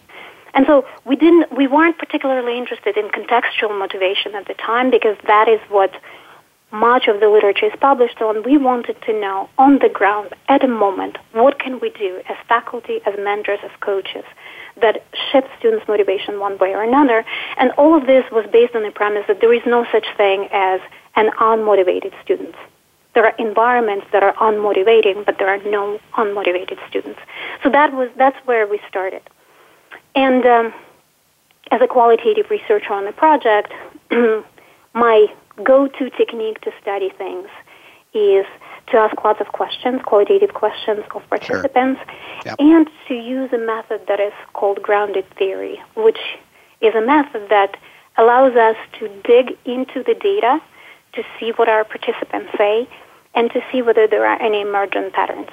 [0.54, 5.16] And so we didn't, we weren't particularly interested in contextual motivation at the time because
[5.26, 5.92] that is what
[6.70, 8.42] much of the literature is published on.
[8.42, 12.36] We wanted to know on the ground at a moment what can we do as
[12.48, 14.24] faculty, as mentors, as coaches
[14.80, 17.24] that shift students' motivation one way or another.
[17.56, 20.48] And all of this was based on the premise that there is no such thing
[20.52, 20.80] as
[21.14, 22.54] an unmotivated student.
[23.14, 27.20] There are environments that are unmotivating, but there are no unmotivated students.
[27.62, 29.22] So that was that's where we started.
[30.14, 30.74] And um,
[31.70, 33.72] as a qualitative researcher on the project,
[34.94, 35.26] my
[35.62, 37.48] go-to technique to study things
[38.12, 38.46] is
[38.88, 42.00] to ask lots of questions, qualitative questions of participants,
[42.42, 42.44] sure.
[42.46, 42.56] yep.
[42.58, 46.18] and to use a method that is called grounded theory, which
[46.80, 47.76] is a method that
[48.16, 50.60] allows us to dig into the data
[51.14, 52.88] to see what our participants say
[53.34, 55.48] and to see whether there are any emergent patterns.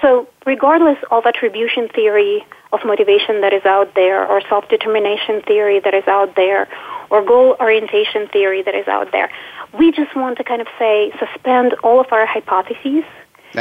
[0.00, 5.80] So, regardless of attribution theory of motivation that is out there, or self determination theory
[5.80, 6.68] that is out there,
[7.10, 9.30] or goal orientation theory that is out there,
[9.78, 13.04] we just want to kind of say, suspend all of our hypotheses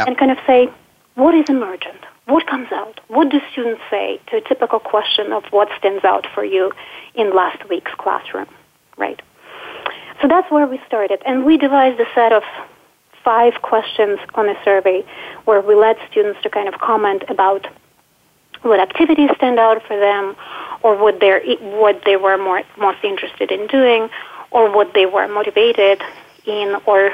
[0.07, 0.69] and kind of say,
[1.15, 1.99] what is emergent?
[2.25, 2.99] What comes out?
[3.07, 6.71] What do students say to a typical question of what stands out for you
[7.13, 8.47] in last week's classroom,
[8.97, 9.21] right?
[10.21, 11.21] So that's where we started.
[11.25, 12.43] And we devised a set of
[13.25, 15.03] five questions on a survey
[15.45, 17.67] where we let students to kind of comment about
[18.61, 20.35] what activities stand out for them
[20.83, 24.09] or what they what they were more, most interested in doing
[24.51, 26.01] or what they were motivated
[26.45, 27.11] in or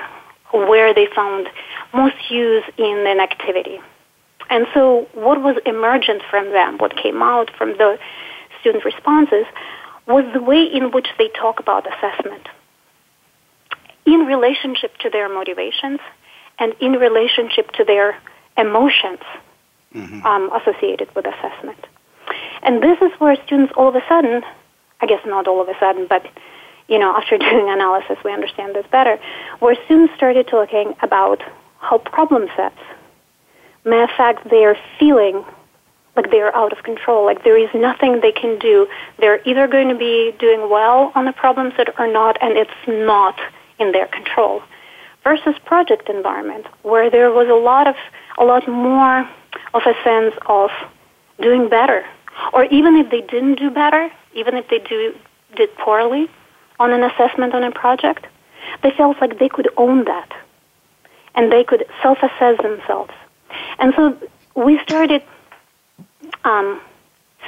[0.53, 1.47] where they found
[1.93, 3.79] most use in an activity.
[4.49, 7.97] And so what was emergent from them, what came out from the
[8.59, 9.45] student responses,
[10.07, 12.49] was the way in which they talk about assessment
[14.05, 15.99] in relationship to their motivations
[16.59, 18.17] and in relationship to their
[18.57, 19.19] emotions
[19.93, 20.25] mm-hmm.
[20.25, 21.79] um, associated with assessment.
[22.63, 24.43] And this is where students all of a sudden,
[25.01, 26.25] I guess not all of a sudden, but
[26.87, 29.19] you know, after doing analysis, we understand this better,
[29.59, 31.41] where students started talking about
[31.79, 32.77] how problem sets
[33.83, 35.43] may affect their feeling
[36.15, 38.85] like they're out of control, like there is nothing they can do.
[39.17, 42.69] They're either going to be doing well on the problem set or not, and it's
[42.85, 43.39] not
[43.81, 44.61] in their control.
[45.23, 47.95] Versus project environment, where there was a lot of
[48.39, 49.19] a lot more
[49.73, 50.71] of a sense of
[51.39, 52.03] doing better,
[52.53, 55.15] or even if they didn't do better, even if they do
[55.55, 56.27] did poorly
[56.79, 58.25] on an assessment on a project,
[58.81, 60.31] they felt like they could own that,
[61.35, 63.13] and they could self-assess themselves.
[63.77, 64.17] And so
[64.55, 65.21] we started
[66.43, 66.81] um,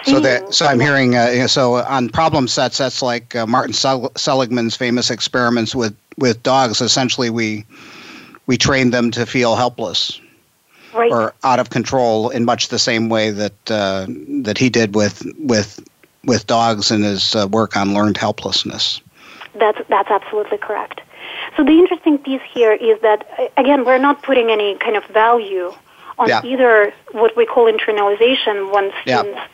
[0.03, 4.75] so that so I'm hearing uh, so on problem sets that's like uh, Martin Seligman's
[4.75, 6.81] famous experiments with with dogs.
[6.81, 7.65] Essentially, we
[8.47, 10.19] we train them to feel helpless
[10.93, 11.11] right.
[11.11, 14.05] or out of control in much the same way that uh,
[14.43, 15.79] that he did with with
[16.25, 19.01] with dogs in his uh, work on learned helplessness.
[19.55, 21.01] That's that's absolutely correct.
[21.55, 25.73] So the interesting piece here is that again we're not putting any kind of value
[26.19, 26.41] on yeah.
[26.43, 29.47] either what we call internalization students yeah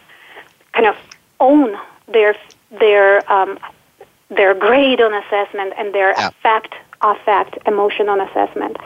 [0.73, 0.95] kind of
[1.39, 1.75] own
[2.07, 2.35] their
[2.79, 3.59] their um,
[4.29, 6.27] their grade on assessment and their yeah.
[6.27, 8.77] affect affect emotion on assessment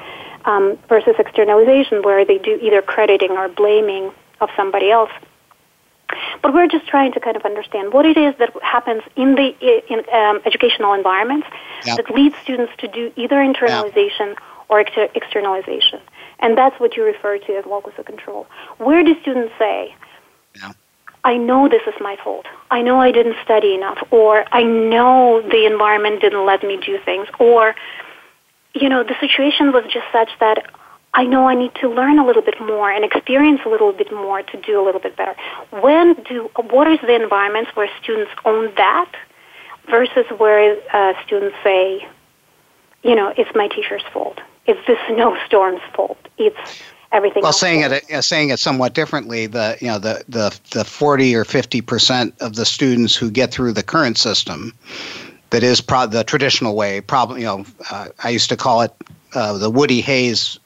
[0.45, 5.11] um, versus externalization where they do either crediting or blaming of somebody else.
[6.41, 9.55] But we're just trying to kind of understand what it is that happens in the
[9.89, 11.47] in, um, educational environments
[11.85, 14.35] that leads students to do either internalization
[14.69, 15.99] or ex- externalization.
[16.39, 18.45] And that's what you refer to as locus of control.
[18.77, 19.95] Where do students say,
[21.23, 22.45] I know this is my fault.
[22.69, 26.99] I know I didn't study enough, or I know the environment didn't let me do
[27.03, 27.75] things, or,
[28.73, 30.65] you know, the situation was just such that
[31.13, 34.11] I know I need to learn a little bit more and experience a little bit
[34.11, 35.35] more to do a little bit better.
[35.69, 39.11] When do what is the environments where students own that
[39.89, 42.07] versus where uh, students say,
[43.03, 44.39] you know, it's my teacher's fault.
[44.65, 46.17] It's the snowstorm's fault.
[46.37, 46.81] It's
[47.13, 47.43] everything.
[47.43, 47.93] Well, saying fault.
[47.93, 51.81] it uh, saying it somewhat differently, the you know the the the forty or fifty
[51.81, 54.73] percent of the students who get through the current system,
[55.51, 56.99] that is pro- the traditional way.
[56.99, 58.93] Probably, you know, uh, I used to call it
[59.35, 60.59] uh, the Woody Hayes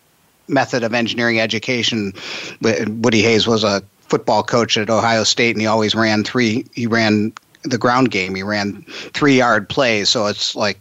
[0.47, 2.13] method of engineering education.
[2.62, 6.65] Woody Hayes was a football coach at Ohio State, and he always ran three.
[6.73, 7.33] He ran
[7.63, 8.33] the ground game.
[8.36, 8.83] He ran
[9.13, 10.79] three yard plays, so it's like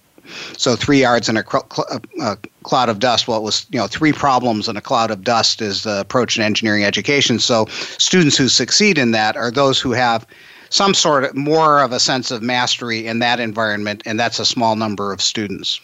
[0.57, 3.29] so three yards in a, cl- cl- a, cloud of dust.
[3.29, 6.37] Well, it was you know three problems in a cloud of dust is the approach
[6.37, 7.39] in engineering education.
[7.39, 7.67] So
[7.99, 10.27] students who succeed in that are those who have
[10.71, 14.45] some sort of more of a sense of mastery in that environment, and that's a
[14.45, 15.81] small number of students.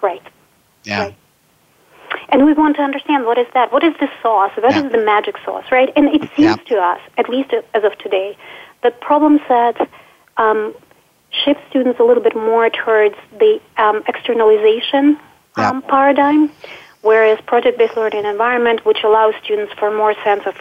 [0.00, 0.22] Right.
[0.84, 1.04] Yeah.
[1.04, 1.16] Right.
[2.28, 3.72] And we want to understand what is that?
[3.72, 4.52] What is the sauce?
[4.56, 4.84] What yeah.
[4.84, 5.92] is the magic sauce, right?
[5.96, 6.56] And it seems yeah.
[6.56, 8.36] to us, at least as of today,
[8.82, 9.80] that problem sets
[10.36, 10.74] um,
[11.32, 15.16] shift students a little bit more towards the um, externalization
[15.56, 15.80] um, yeah.
[15.88, 16.50] paradigm,
[17.00, 20.54] whereas project-based learning environment, which allows students for more sense of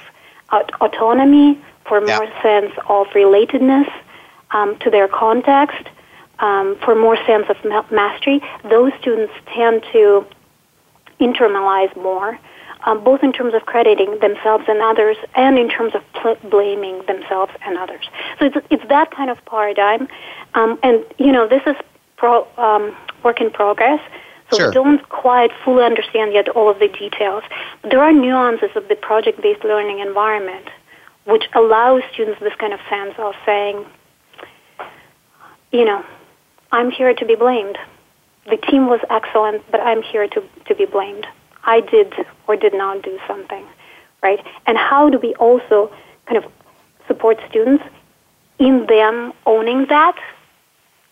[0.82, 3.92] autonomy, for more sense of relatedness
[4.52, 5.88] um, to their context,
[6.40, 10.26] um, for more sense of ma- mastery, those students tend to
[11.20, 12.38] internalize more,
[12.84, 17.02] um, both in terms of crediting themselves and others, and in terms of pl- blaming
[17.06, 18.10] themselves and others.
[18.40, 20.08] So it's it's that kind of paradigm,
[20.54, 21.76] um, and you know this is
[22.18, 24.02] pro, um, work in progress.
[24.50, 24.68] So sure.
[24.68, 27.44] we don't quite fully understand yet all of the details.
[27.82, 30.68] But there are nuances of the project-based learning environment,
[31.24, 33.86] which allows students this kind of sense of saying,
[35.72, 36.04] you know,
[36.74, 37.78] I'm here to be blamed
[38.50, 41.28] the team was excellent, but I'm here to, to be blamed.
[41.64, 42.14] I did
[42.48, 43.66] or did not do something,
[44.22, 44.40] right?
[44.66, 45.92] And how do we also
[46.26, 46.52] kind of
[47.08, 47.84] support students
[48.60, 50.18] in them owning that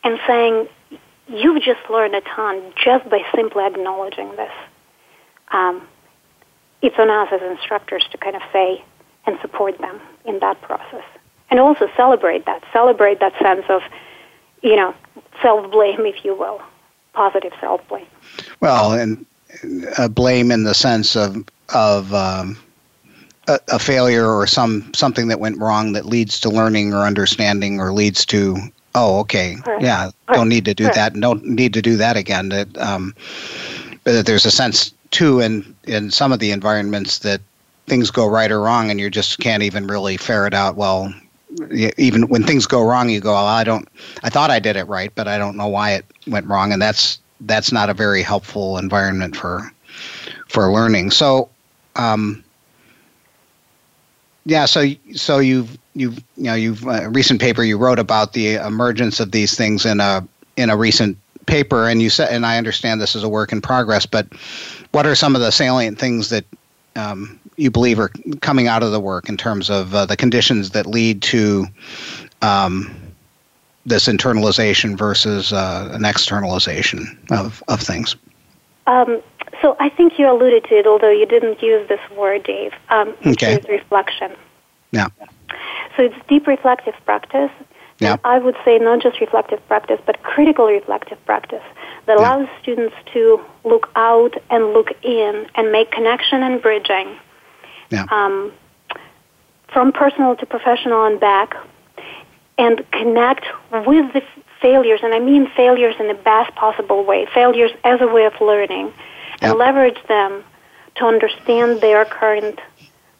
[0.03, 0.67] and saying,
[1.27, 4.51] you've just learned a ton just by simply acknowledging this.
[5.51, 5.87] Um,
[6.81, 8.83] it's on us as instructors to kind of say
[9.25, 11.03] and support them in that process.
[11.49, 13.81] And also celebrate that, celebrate that sense of,
[14.61, 14.93] you know,
[15.41, 16.61] self blame, if you will
[17.13, 18.05] positive self blame.
[18.61, 19.25] Well, and
[19.97, 22.57] uh, blame in the sense of of um,
[23.47, 27.79] a, a, failure or some something that went wrong that leads to learning or understanding
[27.79, 28.57] or leads to
[28.95, 29.83] oh okay Correct.
[29.83, 30.33] yeah Correct.
[30.33, 30.95] don't need to do Correct.
[30.95, 32.49] that and don't need to do that again.
[32.49, 33.15] That um,
[34.03, 37.41] but there's a sense too in in some of the environments that
[37.87, 41.11] things go right or wrong and you just can't even really ferret out well
[41.97, 43.87] even when things go wrong, you go, oh, I don't,
[44.23, 46.81] I thought I did it right, but I don't know why it went wrong, and
[46.81, 49.71] that's that's not a very helpful environment for
[50.47, 51.11] for learning.
[51.11, 51.49] So,
[51.95, 52.43] um,
[54.45, 58.33] yeah, so so you've you've you know you've a uh, recent paper you wrote about
[58.33, 62.45] the emergence of these things in a in a recent paper, and you said, and
[62.45, 64.27] I understand this is a work in progress, but
[64.91, 66.45] what are some of the salient things that
[66.95, 70.71] um, you believe are coming out of the work in terms of uh, the conditions
[70.71, 71.65] that lead to
[72.41, 72.93] um,
[73.85, 78.15] this internalization versus uh, an externalization of, of things?
[78.87, 79.21] Um,
[79.61, 83.15] so I think you alluded to it, although you didn't use this word, Dave, um,
[83.25, 83.55] okay.
[83.55, 84.31] is reflection.
[84.91, 85.07] Yeah.
[85.95, 87.51] So it's deep reflective practice.
[87.99, 88.17] Yeah.
[88.23, 91.63] I would say not just reflective practice, but critical reflective practice
[92.05, 92.61] that allows yeah.
[92.61, 97.17] students to look out and look in and make connection and bridging
[97.89, 98.05] yeah.
[98.09, 98.53] um,
[99.67, 101.55] from personal to professional and back,
[102.59, 104.21] and connect with the
[104.61, 108.33] failures, and I mean failures in the best possible way, failures as a way of
[108.41, 108.93] learning,
[109.41, 110.43] and leverage them
[110.95, 112.59] to understand their current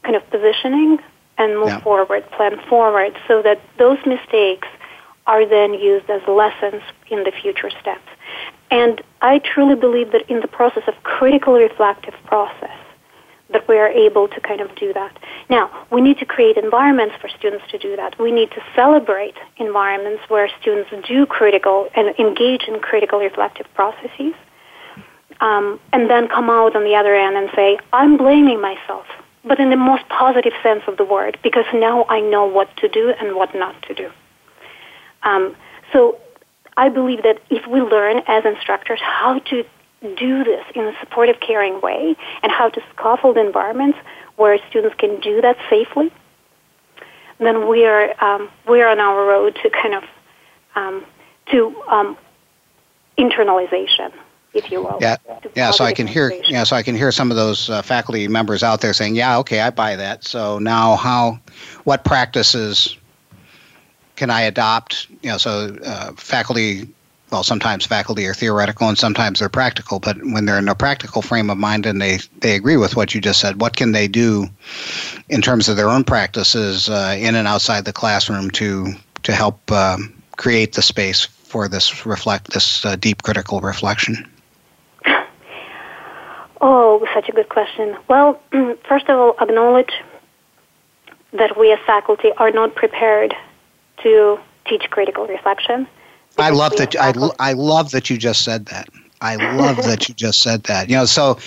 [0.03, 0.99] kind of positioning
[1.37, 4.67] and move forward, plan forward, so that those mistakes
[5.25, 8.09] are then used as lessons in the future steps.
[8.69, 12.77] And I truly believe that in the process of critical reflective process,
[13.51, 15.17] that we are able to kind of do that.
[15.49, 18.19] Now, we need to create environments for students to do that.
[18.19, 24.33] We need to celebrate environments where students do critical and engage in critical reflective processes,
[25.41, 29.05] um, and then come out on the other end and say, I'm blaming myself,
[29.43, 32.87] but in the most positive sense of the word, because now I know what to
[32.87, 34.11] do and what not to do.
[35.23, 35.55] Um,
[35.91, 36.19] so
[36.77, 39.65] I believe that if we learn as instructors how to
[40.01, 43.97] do this in a supportive, caring way and how to scaffold environments
[44.37, 46.11] where students can do that safely,
[47.39, 50.03] then we are um, we are on our road to kind of
[50.75, 51.05] um,
[51.47, 52.17] to um,
[53.17, 54.11] internalization
[54.53, 54.97] if you will.
[54.99, 55.17] Yeah,
[55.55, 55.71] yeah.
[55.71, 58.63] So I can hear, yeah, so I can hear some of those uh, faculty members
[58.63, 61.39] out there saying, "Yeah, okay, I buy that." So now, how,
[61.83, 62.97] what practices
[64.15, 65.07] can I adopt?
[65.21, 66.87] You know, so uh, faculty,
[67.31, 69.99] well, sometimes faculty are theoretical and sometimes they're practical.
[69.99, 73.13] But when they're in a practical frame of mind and they they agree with what
[73.13, 74.47] you just said, what can they do
[75.29, 79.71] in terms of their own practices uh, in and outside the classroom to to help
[79.71, 84.27] um, create the space for this reflect this uh, deep critical reflection?
[86.61, 87.95] Oh, such a good question.
[88.07, 88.41] Well,
[88.87, 89.93] first of all, acknowledge
[91.31, 93.35] that we as faculty are not prepared
[94.03, 95.87] to teach critical reflection.
[96.39, 96.95] I love that.
[96.95, 98.89] I, I love that you just said that.
[99.21, 100.89] I love that you just said that.
[100.89, 101.37] You know, so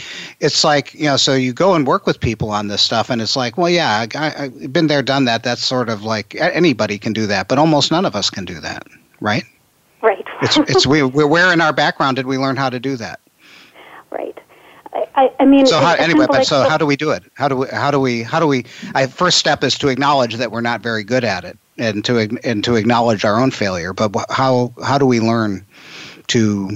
[0.40, 3.22] it's like you know, so you go and work with people on this stuff, and
[3.22, 5.42] it's like, well, yeah, I, I've been there, done that.
[5.42, 8.60] That's sort of like anybody can do that, but almost none of us can do
[8.60, 8.86] that,
[9.20, 9.44] right?
[10.02, 10.26] Right.
[10.42, 13.20] it's it's we where in our background did we learn how to do that?
[14.10, 14.38] Right.
[15.14, 17.22] I, I mean, so how, anyway, but so how do we do it?
[17.34, 17.68] How do we?
[17.68, 18.22] How do we?
[18.22, 18.66] How do we?
[18.94, 22.18] I, first step is to acknowledge that we're not very good at it, and to
[22.44, 23.92] and to acknowledge our own failure.
[23.92, 25.64] But how how do we learn
[26.28, 26.70] to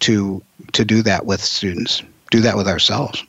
[0.00, 2.02] to to do that with students?
[2.30, 3.22] Do that with ourselves.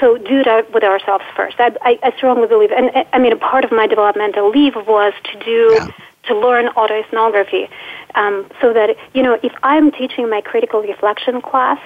[0.00, 1.56] So do that with ourselves first.
[1.58, 5.12] I, I, I strongly believe, and I mean, a part of my developmental leave was
[5.24, 5.88] to do yeah.
[6.28, 7.68] to learn autoethnography,
[8.14, 11.80] um, so that you know, if I'm teaching my critical reflection class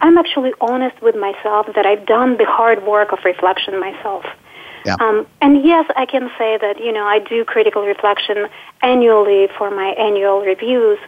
[0.00, 4.24] I'm actually honest with myself that I've done the hard work of reflection myself.
[4.86, 4.94] Yeah.
[5.00, 8.46] Um, and yes, I can say that, you know, I do critical reflection
[8.82, 11.00] annually for my annual reviews,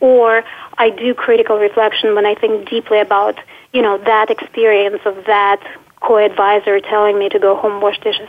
[0.00, 0.44] or
[0.78, 3.36] I do critical reflection when I think deeply about,
[3.72, 5.60] you know, that experience of that
[6.00, 8.28] co-advisor telling me to go home wash dishes.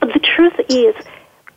[0.00, 0.94] But the truth is,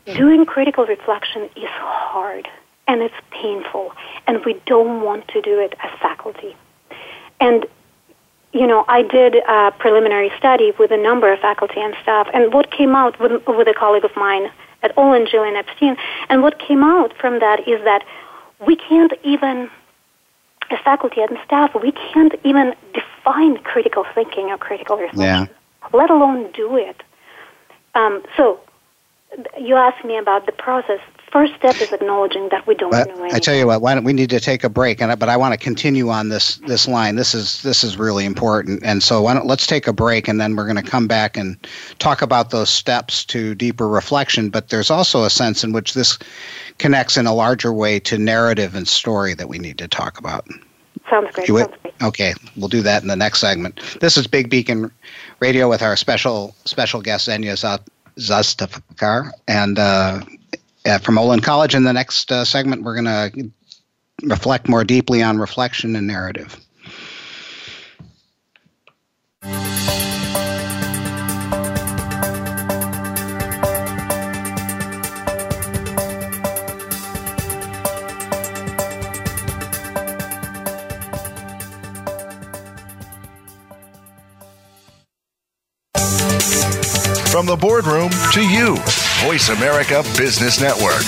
[0.05, 2.49] doing critical reflection is hard
[2.87, 3.93] and it's painful,
[4.27, 6.53] and we don't want to do it as faculty.
[7.39, 7.65] And
[8.51, 12.53] you know, I did a preliminary study with a number of faculty and staff, and
[12.53, 14.49] what came out with, with a colleague of mine
[14.81, 15.97] at Olin, Gillian Epstein,
[16.29, 18.03] and what came out from that is that
[18.65, 19.69] we can't even,
[20.71, 25.89] as faculty and staff, we can't even define critical thinking or critical reflection, yeah.
[25.93, 27.03] let alone do it.
[27.93, 28.59] Um, so,
[29.59, 31.01] you asked me about the process
[31.32, 33.36] first step is acknowledging that we don't but know anything.
[33.36, 35.01] I tell you what, why don't we need to take a break?
[35.01, 37.15] And but I want to continue on this this line.
[37.15, 38.82] This is this is really important.
[38.84, 41.38] And so why don't let's take a break, and then we're going to come back
[41.38, 41.57] and
[41.99, 44.49] talk about those steps to deeper reflection.
[44.49, 46.17] But there's also a sense in which this
[46.77, 50.47] connects in a larger way to narrative and story that we need to talk about.
[51.09, 51.47] Sounds great.
[51.47, 51.93] Sounds great.
[52.01, 53.82] Okay, we'll do that in the next segment.
[53.99, 54.91] This is Big Beacon
[55.39, 57.84] Radio with our special special guest Zhenya
[58.17, 60.21] Zastavker, and uh,
[60.97, 61.75] from Olin College.
[61.75, 63.51] In the next uh, segment, we're going to
[64.23, 66.57] reflect more deeply on reflection and narrative.
[87.29, 89.09] From the boardroom to you.
[89.24, 91.03] Voice America Business Network.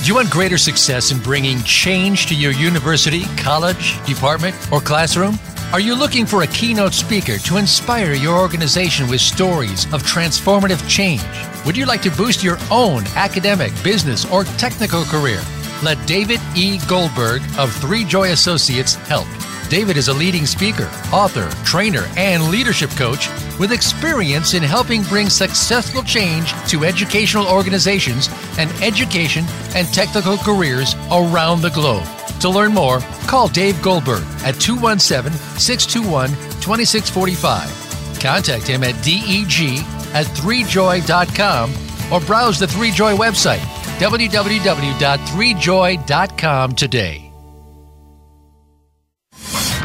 [0.00, 5.40] Do you want greater success in bringing change to your university, college, department, or classroom?
[5.72, 10.88] Are you looking for a keynote speaker to inspire your organization with stories of transformative
[10.88, 11.20] change?
[11.66, 15.42] Would you like to boost your own academic, business, or technical career?
[15.82, 16.78] Let David E.
[16.86, 19.26] Goldberg of Three Joy Associates help.
[19.68, 25.28] David is a leading speaker, author, trainer, and leadership coach with experience in helping bring
[25.28, 28.28] successful change to educational organizations
[28.58, 29.44] and education
[29.74, 32.06] and technical careers around the globe.
[32.40, 36.30] To learn more, call Dave Goldberg at 217 621
[36.60, 38.20] 2645.
[38.20, 39.84] Contact him at deg
[40.14, 41.72] at 3joy.com
[42.12, 43.64] or browse the 3joy website
[43.98, 47.27] www.3joy.com today.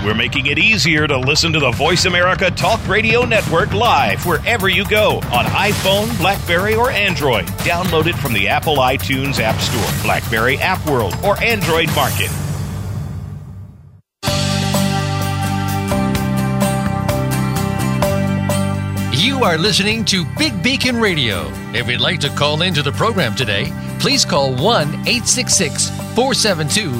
[0.03, 4.67] We're making it easier to listen to the Voice America Talk Radio Network live wherever
[4.67, 7.45] you go on iPhone, Blackberry, or Android.
[7.63, 12.29] Download it from the Apple iTunes App Store, Blackberry App World, or Android Market.
[19.13, 21.49] You are listening to Big Beacon Radio.
[21.73, 24.59] If you'd like to call into the program today, please call 1
[25.07, 26.91] 866 472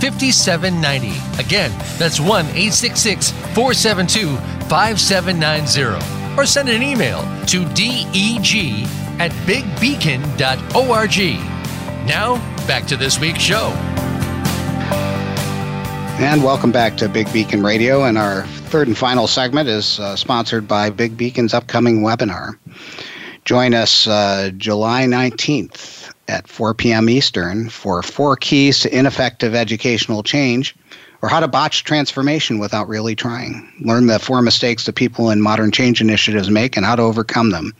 [0.00, 1.42] 5790.
[1.42, 4.36] Again, that's 1 866 472
[4.68, 6.36] 5790.
[6.36, 8.46] Or send an email to deg
[9.18, 11.18] at bigbeacon.org.
[12.06, 12.36] Now,
[12.66, 13.72] back to this week's show.
[16.18, 18.04] And welcome back to Big Beacon Radio.
[18.04, 22.58] And our third and final segment is uh, sponsored by Big Beacon's upcoming webinar.
[23.44, 27.08] Join us uh, July 19th at 4 p.m.
[27.08, 30.74] Eastern for four keys to ineffective educational change
[31.22, 33.72] or how to botch transformation without really trying.
[33.80, 37.50] Learn the four mistakes that people in modern change initiatives make and how to overcome
[37.50, 37.74] them.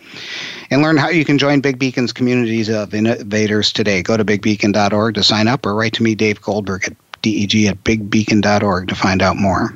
[0.70, 4.02] And learn how you can join Big Beacon's communities of innovators today.
[4.02, 7.84] Go to bigbeacon.org to sign up or write to me, Dave Goldberg, at deg at
[7.84, 9.74] bigbeacon.org to find out more.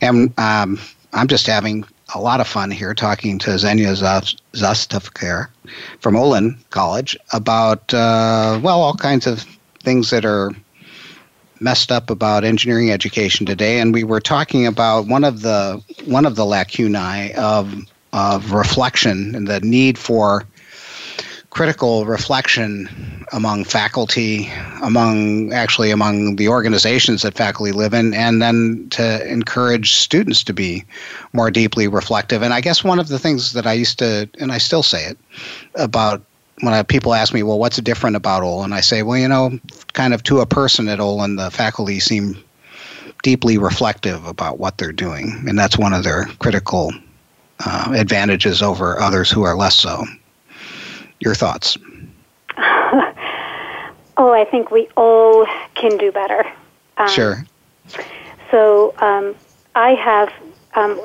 [0.00, 0.78] And um,
[1.12, 1.84] I'm just having
[2.14, 3.94] a lot of fun here talking to Zhenya
[4.52, 5.48] Zastavker
[6.00, 9.46] from Olin College about, uh, well, all kinds of
[9.80, 10.52] things that are
[11.60, 13.80] messed up about engineering education today.
[13.80, 17.72] And we were talking about one of the one of the lacunae of
[18.12, 20.44] of reflection and the need for
[21.52, 22.88] critical reflection
[23.30, 24.50] among faculty,
[24.82, 30.54] among actually among the organizations that faculty live in, and then to encourage students to
[30.54, 30.82] be
[31.34, 32.40] more deeply reflective.
[32.40, 35.04] And I guess one of the things that I used to, and I still say
[35.04, 35.18] it,
[35.74, 36.22] about
[36.62, 38.72] when I, people ask me, well, what's different about Olin?
[38.72, 39.58] I say, well, you know,
[39.92, 42.42] kind of to a person at Olin, the faculty seem
[43.22, 46.92] deeply reflective about what they're doing, and that's one of their critical
[47.66, 50.02] uh, advantages over others who are less so.
[51.22, 51.78] Your thoughts?
[52.58, 56.44] oh, I think we all can do better.
[56.96, 57.46] Um, sure.
[58.50, 59.36] So um,
[59.76, 60.32] I have
[60.74, 61.00] um,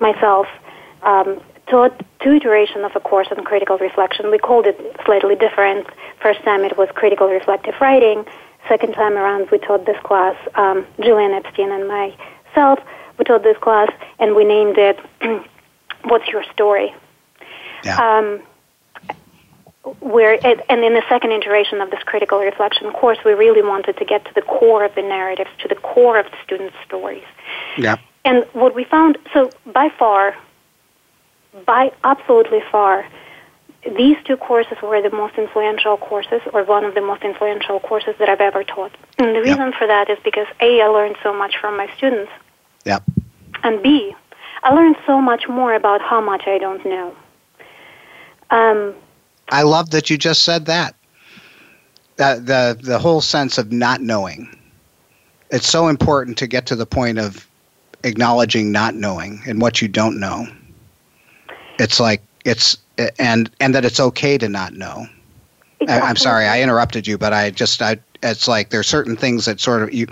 [0.00, 0.46] myself
[1.02, 4.30] um, taught two iterations of a course on critical reflection.
[4.30, 5.86] We called it slightly different.
[6.22, 8.24] First time it was critical reflective writing.
[8.68, 12.78] Second time around, we taught this class, um, Gillian Epstein and myself,
[13.18, 14.98] we taught this class, and we named it
[16.04, 16.94] "What's Your Story."
[17.84, 17.98] Yeah.
[17.98, 18.42] Um,
[20.00, 23.96] where it, and in the second iteration of this critical reflection course, we really wanted
[23.96, 27.24] to get to the core of the narratives, to the core of the students' stories.
[27.78, 27.96] Yeah.
[28.24, 30.36] And what we found, so by far,
[31.64, 33.06] by absolutely far,
[33.96, 38.14] these two courses were the most influential courses, or one of the most influential courses
[38.18, 38.94] that I've ever taught.
[39.18, 42.30] And the reason for that is because A, I learned so much from my students.
[42.84, 43.02] Yep.
[43.62, 44.14] And B,
[44.62, 47.16] I learned so much more about how much I don't know.
[48.50, 48.94] Um,
[49.50, 50.94] I love that you just said that.
[52.16, 54.54] The, the the whole sense of not knowing.
[55.50, 57.48] It's so important to get to the point of
[58.04, 60.46] acknowledging not knowing and what you don't know.
[61.78, 62.76] It's like it's
[63.18, 65.06] and and that it's okay to not know.
[65.80, 66.06] Exactly.
[66.06, 69.46] I, am sorry I interrupted you, but I just I it's like there's certain things
[69.46, 70.06] that sort of you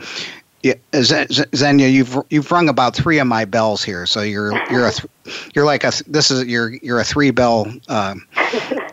[0.62, 4.06] yeah, Zhenya, you've you've rung about three of my bells here.
[4.06, 5.08] So you're you're a th-
[5.54, 8.16] you're like a this is you're you're a three bell uh,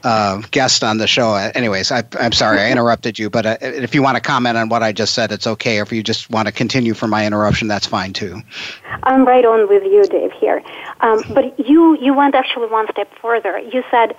[0.04, 1.34] uh, guest on the show.
[1.34, 4.70] Anyways, I, am sorry I interrupted you, but uh, if you want to comment on
[4.70, 5.80] what I just said, it's okay.
[5.80, 8.44] If you just want to continue from my interruption, that's fine too.
[9.02, 10.34] I'm right on with you, Dave.
[10.34, 10.62] Here,
[11.00, 13.58] um, but you you went actually one step further.
[13.58, 14.16] You said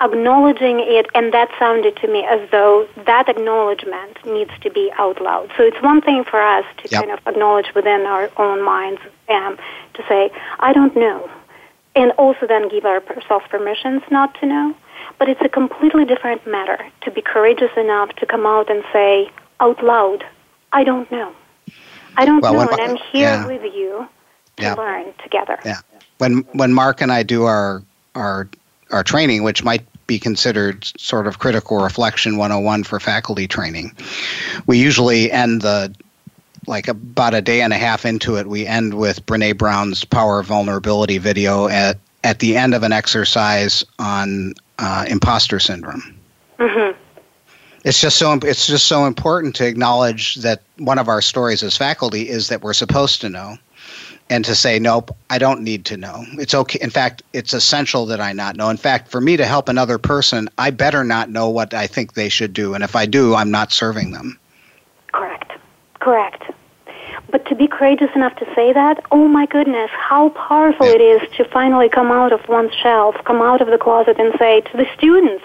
[0.00, 5.20] acknowledging it, and that sounded to me as though that acknowledgement needs to be out
[5.20, 5.50] loud.
[5.56, 7.02] So it's one thing for us to yep.
[7.02, 9.56] kind of acknowledge within our own minds um,
[9.94, 10.30] to say,
[10.60, 11.30] I don't know,
[11.94, 14.74] and also then give ourselves permissions not to know.
[15.18, 19.30] But it's a completely different matter to be courageous enough to come out and say
[19.60, 20.24] out loud,
[20.72, 21.34] I don't know.
[22.18, 23.46] I don't well, know, and I'm here yeah.
[23.46, 24.08] with you
[24.56, 24.74] to yeah.
[24.74, 25.58] learn together.
[25.64, 25.80] Yeah.
[26.18, 27.82] When when Mark and I do our
[28.14, 28.48] our
[28.90, 33.92] our training, which might be considered sort of critical reflection 101 for faculty training.
[34.66, 35.94] We usually end the
[36.66, 40.40] like about a day and a half into it, we end with Brene Brown's Power
[40.40, 46.18] of Vulnerability video at, at the end of an exercise on uh, imposter syndrome.
[46.58, 46.98] Mm-hmm.
[47.84, 51.76] It's just so it's just so important to acknowledge that one of our stories as
[51.76, 53.56] faculty is that we're supposed to know
[54.30, 56.24] and to say nope i don't need to know.
[56.32, 56.78] It's okay.
[56.80, 58.68] In fact it's essential that i not know.
[58.68, 62.14] In fact for me to help another person i better not know what i think
[62.14, 62.74] they should do.
[62.74, 64.38] And if i do i'm not serving them.
[65.12, 65.52] Correct.
[66.00, 66.42] Correct.
[67.30, 70.94] But to be courageous enough to say that oh my goodness how powerful yeah.
[70.94, 74.34] it is to finally come out of one's shelf come out of the closet and
[74.38, 75.44] say to the students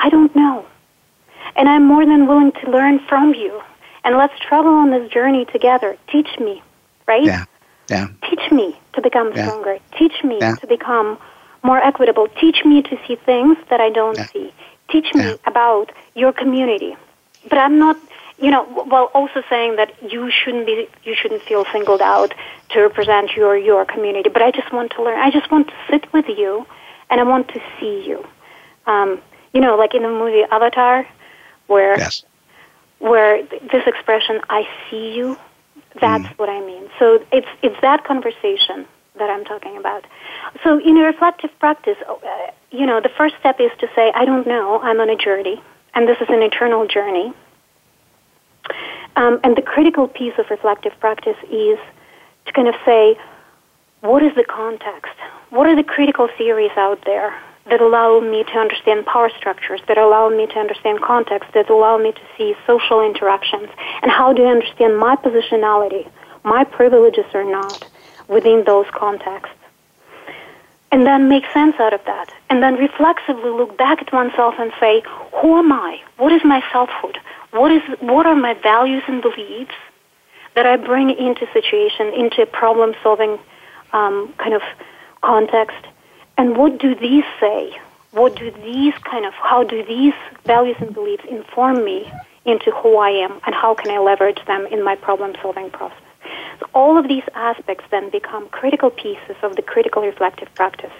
[0.00, 0.64] i don't know.
[1.56, 3.60] And i'm more than willing to learn from you.
[4.04, 5.96] And let's travel on this journey together.
[6.08, 6.62] Teach me.
[7.06, 7.24] Right?
[7.24, 7.44] Yeah
[7.88, 8.08] yeah.
[8.28, 9.78] Teach me to become stronger.
[9.98, 11.18] Teach me to become
[11.62, 12.28] more equitable.
[12.40, 14.52] Teach me to see things that I don't see.
[14.90, 16.96] Teach me about your community.
[17.48, 17.96] But I'm not,
[18.38, 22.34] you know, while also saying that you shouldn't be, you shouldn't feel singled out
[22.70, 24.28] to represent your your community.
[24.28, 25.18] But I just want to learn.
[25.18, 26.66] I just want to sit with you,
[27.10, 28.26] and I want to see you.
[28.86, 29.20] Um,
[29.52, 31.06] you know, like in the movie Avatar,
[31.66, 32.24] where yes.
[32.98, 35.38] where this expression "I see you,"
[36.00, 36.38] that's mm.
[36.38, 36.88] what I mean.
[36.98, 38.86] So it's it's that conversation
[39.16, 40.06] that I'm talking about.
[40.62, 42.16] So in a reflective practice, uh,
[42.70, 44.80] you know, the first step is to say, "I don't know.
[44.80, 45.62] I'm on a journey,
[45.94, 47.32] and this is an eternal journey."
[49.16, 51.78] Um, and the critical piece of reflective practice is
[52.46, 53.18] to kind of say,
[54.00, 55.12] what is the context?
[55.50, 57.34] What are the critical theories out there
[57.70, 61.98] that allow me to understand power structures, that allow me to understand context, that allow
[61.98, 63.68] me to see social interactions?
[64.02, 66.08] And how do I understand my positionality,
[66.44, 67.86] my privileges or not,
[68.28, 69.54] within those contexts?
[70.90, 72.32] And then make sense out of that.
[72.48, 75.02] And then reflexively look back at oneself and say,
[75.42, 76.00] who am I?
[76.16, 77.18] What is my selfhood?
[77.50, 79.74] What, is, what are my values and beliefs
[80.54, 83.38] that I bring into situation, into problem solving
[83.92, 84.62] um, kind of
[85.22, 85.84] context?
[86.38, 87.76] And what do these say?
[88.12, 90.14] What do these kind of, how do these
[90.44, 92.10] values and beliefs inform me
[92.46, 95.98] into who I am and how can I leverage them in my problem solving process?
[96.60, 100.92] So all of these aspects then become critical pieces of the critical reflective practice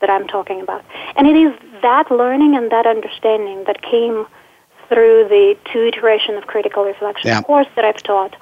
[0.00, 0.84] that I'm talking about.
[1.16, 4.26] And it is that learning and that understanding that came
[4.88, 7.42] through the two iteration of critical reflection yeah.
[7.42, 8.34] course that I've taught,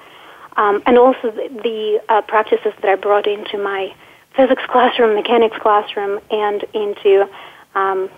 [0.57, 3.93] um, and also the, the uh, practices that I brought into my
[4.39, 7.29] physics classroom, mechanics classroom, and into
[7.75, 8.09] um,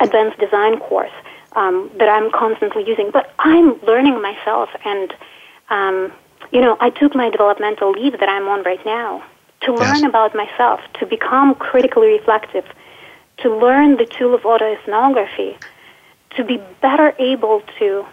[0.00, 1.12] advanced design course
[1.52, 3.12] um, that I'm constantly using.
[3.12, 5.14] But I'm learning myself, and
[5.70, 6.12] um,
[6.50, 9.22] you know, I took my developmental leave that I'm on right now
[9.60, 10.08] to learn yes.
[10.08, 12.64] about myself, to become critically reflective,
[13.38, 15.56] to learn the tool of autoethnography
[16.36, 18.04] to be better able to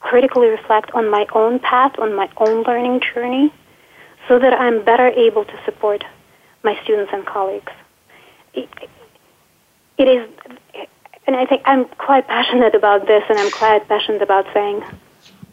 [0.00, 3.52] critically reflect on my own path, on my own learning journey,
[4.28, 6.04] so that I'm better able to support
[6.62, 7.72] my students and colleagues.
[8.54, 8.68] it,
[9.98, 10.28] it is,
[11.26, 14.82] and I think I'm quite passionate about this, and I'm quite passionate about saying,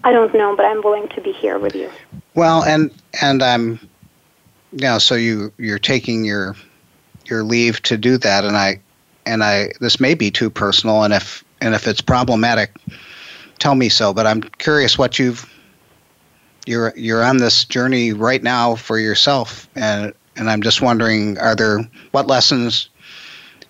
[0.04, 1.92] I don't know, but I'm willing to be here with you.
[2.34, 2.92] Well, and
[3.22, 3.80] and I'm,
[4.72, 6.56] you know, so you you're taking your
[7.26, 8.80] your leave to do that, and I
[9.26, 12.72] and I this may be too personal, and if and if it's problematic,
[13.60, 14.14] tell me so.
[14.14, 15.52] But I'm curious what you've
[16.66, 21.56] you're you're on this journey right now for yourself, and and I'm just wondering, are
[21.56, 21.80] there
[22.12, 22.90] what lessons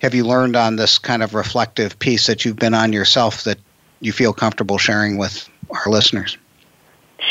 [0.00, 3.58] have you learned on this kind of reflective piece that you've been on yourself that
[4.00, 6.36] you feel comfortable sharing with our listeners?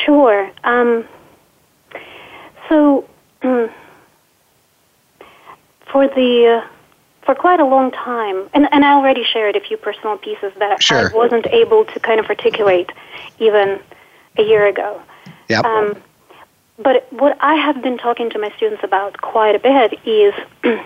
[0.05, 0.51] Sure.
[0.63, 1.05] Um,
[2.67, 3.07] so,
[3.41, 3.71] for
[6.07, 6.67] the uh,
[7.23, 10.81] for quite a long time, and, and I already shared a few personal pieces that
[10.81, 11.11] sure.
[11.11, 12.89] I wasn't able to kind of articulate
[13.39, 13.79] even
[14.38, 15.01] a year ago.
[15.49, 15.65] Yep.
[15.65, 16.01] Um,
[16.78, 20.34] but what I have been talking to my students about quite a bit is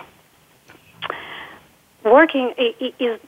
[2.03, 3.19] working is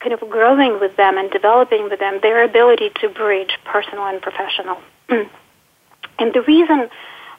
[0.00, 4.20] kind of growing with them and developing with them their ability to bridge personal and
[4.20, 4.78] professional.
[5.08, 6.88] and the reason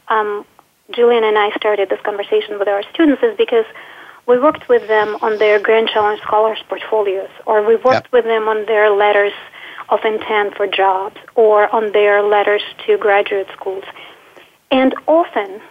[0.07, 0.45] um,
[0.91, 3.65] Gillian and I started this conversation with our students is because
[4.27, 8.11] we worked with them on their Grand Challenge Scholars portfolios, or we worked yep.
[8.11, 9.33] with them on their letters
[9.89, 13.83] of intent for jobs, or on their letters to graduate schools.
[14.71, 15.61] And often,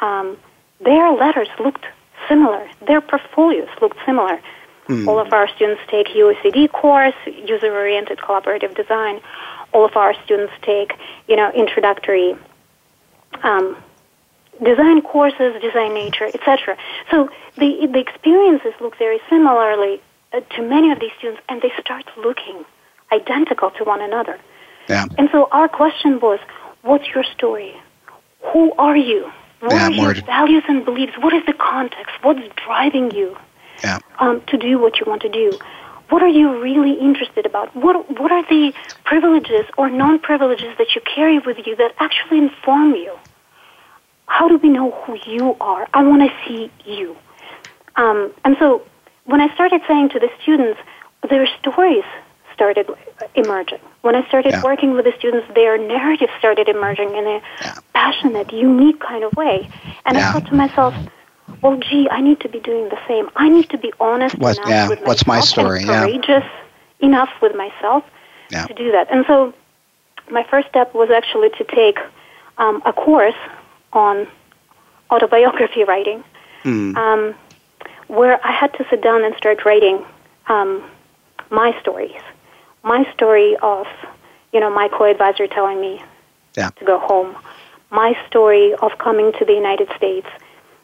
[0.00, 0.36] um,
[0.80, 1.84] their letters looked
[2.28, 2.68] similar.
[2.86, 4.40] Their portfolios looked similar.
[4.88, 5.06] Mm.
[5.06, 9.20] All of our students take UOCD course, user-oriented collaborative design.
[9.72, 10.92] All of our students take,
[11.28, 12.36] you know, introductory
[13.42, 13.76] um,
[14.62, 16.76] design courses, design nature, etc.
[17.10, 20.00] So the the experiences look very similarly
[20.32, 22.64] uh, to many of these students, and they start looking
[23.12, 24.38] identical to one another.
[24.88, 25.06] Yeah.
[25.18, 26.38] And so our question was,
[26.86, 27.74] what's your story?
[28.52, 29.30] Who are you?
[29.60, 31.12] What yeah, are your values and beliefs?
[31.18, 32.14] What is the context?
[32.22, 33.36] What's driving you
[33.82, 33.98] yeah.
[34.18, 35.58] um, to do what you want to do?
[36.08, 37.74] What are you really interested about?
[37.74, 38.72] What What are the
[39.04, 43.12] privileges or non privileges that you carry with you that actually inform you?
[44.26, 45.88] how do we know who you are?
[45.94, 47.16] I want to see you.
[47.96, 48.82] Um, and so
[49.24, 50.78] when I started saying to the students,
[51.28, 52.04] their stories
[52.56, 52.86] started
[53.34, 53.78] emerging.
[54.00, 54.62] When I started yeah.
[54.62, 57.74] working with the students, their narrative started emerging in a yeah.
[57.94, 59.68] passionate, unique kind of way.
[60.04, 60.28] And yeah.
[60.28, 60.94] I thought to myself,
[61.62, 63.28] well, gee, I need to be doing the same.
[63.36, 64.88] I need to be honest what, enough yeah.
[64.88, 65.80] with myself What's my story?
[65.80, 66.48] and courageous
[67.00, 68.04] enough with myself
[68.50, 69.10] to do that.
[69.10, 69.52] And so
[70.30, 71.98] my first step was actually to take
[72.58, 73.40] um, a course
[73.92, 74.26] on
[75.10, 76.24] autobiography writing,
[76.64, 76.96] mm.
[76.96, 77.34] um,
[78.08, 80.04] where I had to sit down and start writing
[80.48, 80.82] um,
[81.50, 82.20] my stories,
[82.86, 83.86] my story of,
[84.52, 86.00] you know, my co-advisor telling me
[86.56, 86.70] yeah.
[86.70, 87.36] to go home,
[87.90, 90.28] my story of coming to the United States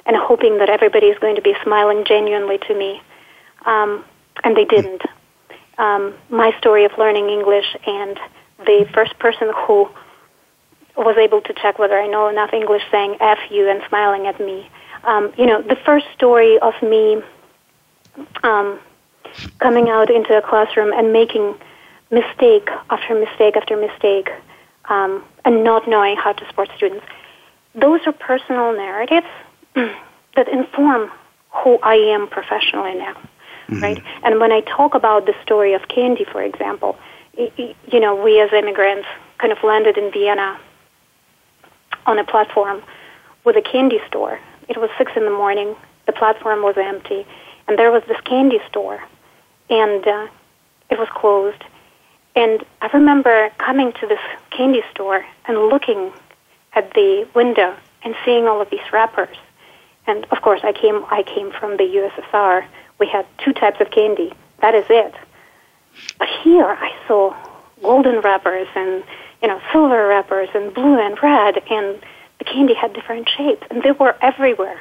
[0.04, 3.00] and hoping that everybody is going to be smiling genuinely to me,
[3.66, 4.04] um,
[4.42, 5.02] and they didn't.
[5.78, 8.18] Um, my story of learning English and
[8.58, 9.88] the first person who
[10.96, 14.40] was able to check whether I know enough English saying F you and smiling at
[14.40, 14.68] me.
[15.04, 17.22] Um, you know, the first story of me
[18.42, 18.80] um,
[19.60, 21.54] coming out into a classroom and making
[22.12, 24.30] mistake after mistake after mistake
[24.84, 27.04] um, and not knowing how to support students.
[27.74, 29.26] Those are personal narratives
[29.74, 31.10] that inform
[31.50, 33.82] who I am professionally now, mm-hmm.
[33.82, 34.02] right?
[34.22, 36.98] And when I talk about the story of candy, for example,
[37.34, 39.08] you know, we as immigrants
[39.38, 40.60] kind of landed in Vienna
[42.06, 42.82] on a platform
[43.44, 44.38] with a candy store.
[44.68, 45.74] It was six in the morning.
[46.06, 47.26] The platform was empty,
[47.66, 49.02] and there was this candy store,
[49.70, 50.26] and uh,
[50.90, 51.64] it was closed.
[52.34, 54.20] And I remember coming to this
[54.50, 56.12] candy store and looking
[56.72, 59.36] at the window and seeing all of these wrappers.
[60.06, 62.64] And of course, I came I came from the USSR.
[62.98, 64.32] We had two types of candy.
[64.60, 65.14] That is it.
[66.18, 67.36] But here, I saw
[67.82, 69.04] golden wrappers and
[69.42, 72.00] you know silver wrappers and blue and red, and
[72.38, 74.80] the candy had different shapes, and they were everywhere,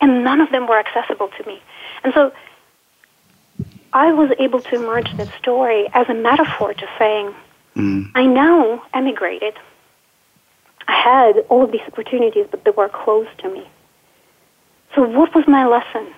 [0.00, 1.60] and none of them were accessible to me.
[2.04, 2.32] And so
[3.94, 7.32] I was able to emerge this story as a metaphor to saying,
[7.76, 8.10] mm.
[8.16, 9.54] I now emigrated.
[10.88, 13.68] I had all of these opportunities, but they were closed to me.
[14.96, 16.12] So, what was my lesson?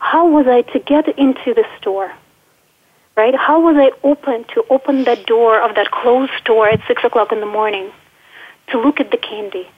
[0.00, 2.12] How was I to get into the store?
[3.14, 3.34] Right?
[3.34, 7.30] How was I open to open that door of that closed store at six o'clock
[7.30, 7.92] in the morning
[8.68, 9.68] to look at the candy,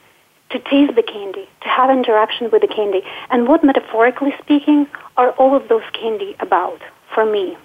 [0.51, 3.01] to taste the candy, to have interaction with the candy?
[3.29, 6.81] And what, metaphorically speaking, are all of those candy about?
[7.13, 7.57] For me?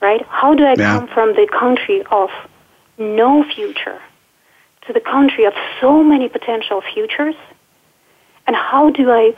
[0.00, 0.24] Right?
[0.28, 0.98] How do I yeah.
[0.98, 2.30] come from the country of
[2.98, 4.00] no future
[4.86, 7.34] to the country of so many potential futures?
[8.46, 9.34] And how do I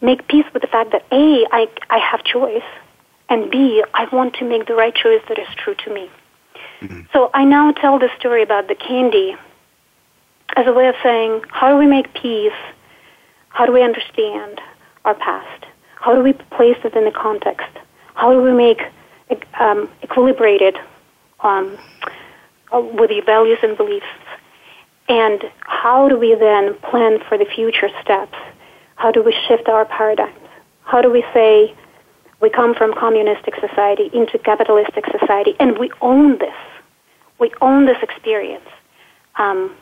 [0.00, 2.64] make peace with the fact that A, I, I have choice,
[3.28, 6.10] and B, I want to make the right choice that is true to me?
[6.80, 7.02] Mm-hmm.
[7.12, 9.36] So I now tell the story about the candy
[10.56, 12.52] as a way of saying, how do we make peace?
[13.48, 14.60] How do we understand
[15.04, 15.66] our past?
[15.96, 17.68] How do we place it in the context
[18.14, 18.80] how do we make
[19.58, 20.76] um, equilibrated
[21.40, 21.76] um,
[22.72, 24.06] uh, with the values and beliefs?
[25.08, 28.36] And how do we then plan for the future steps?
[28.96, 30.38] How do we shift our paradigms?
[30.84, 31.74] How do we say
[32.40, 36.54] we come from communistic society into capitalistic society and we own this?
[37.38, 38.68] We own this experience.
[39.36, 39.74] Um,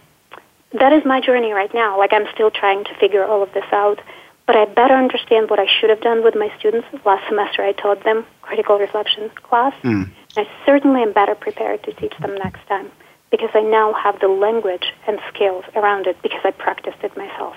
[0.73, 1.99] that is my journey right now.
[1.99, 4.01] Like I'm still trying to figure all of this out
[4.47, 6.89] but I better understand what I should have done with my students.
[7.05, 9.75] Last semester I taught them critical reflection class.
[9.83, 10.11] Mm.
[10.37, 12.91] I certainly am better prepared to teach them next time
[13.31, 17.57] because I now have the language and skills around it because I practiced it myself.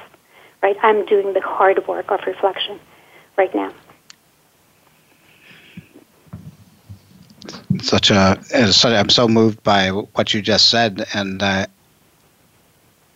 [0.61, 0.77] Right?
[0.81, 2.79] I'm doing the hard work of reflection
[3.38, 3.71] right now.
[7.81, 8.39] Such a,
[8.86, 11.67] I'm so moved by what you just said, and uh,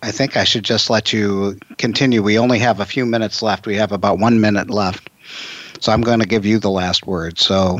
[0.02, 2.24] I think I should just let you continue.
[2.24, 3.68] We only have a few minutes left.
[3.68, 5.10] We have about one minute left.
[5.80, 7.38] So I'm going to give you the last word.
[7.38, 7.80] So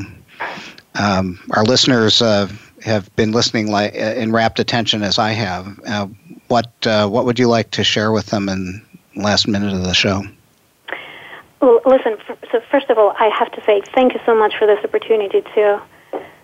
[0.96, 2.50] um, our listeners uh,
[2.84, 5.80] have been listening like, in rapt attention as I have.
[5.86, 6.08] Uh,
[6.48, 9.84] what, uh, what would you like to share with them in the last minute of
[9.84, 10.24] the show?
[11.62, 12.18] Well, listen,
[12.52, 15.42] so first of all, I have to say thank you so much for this opportunity
[15.42, 15.82] to,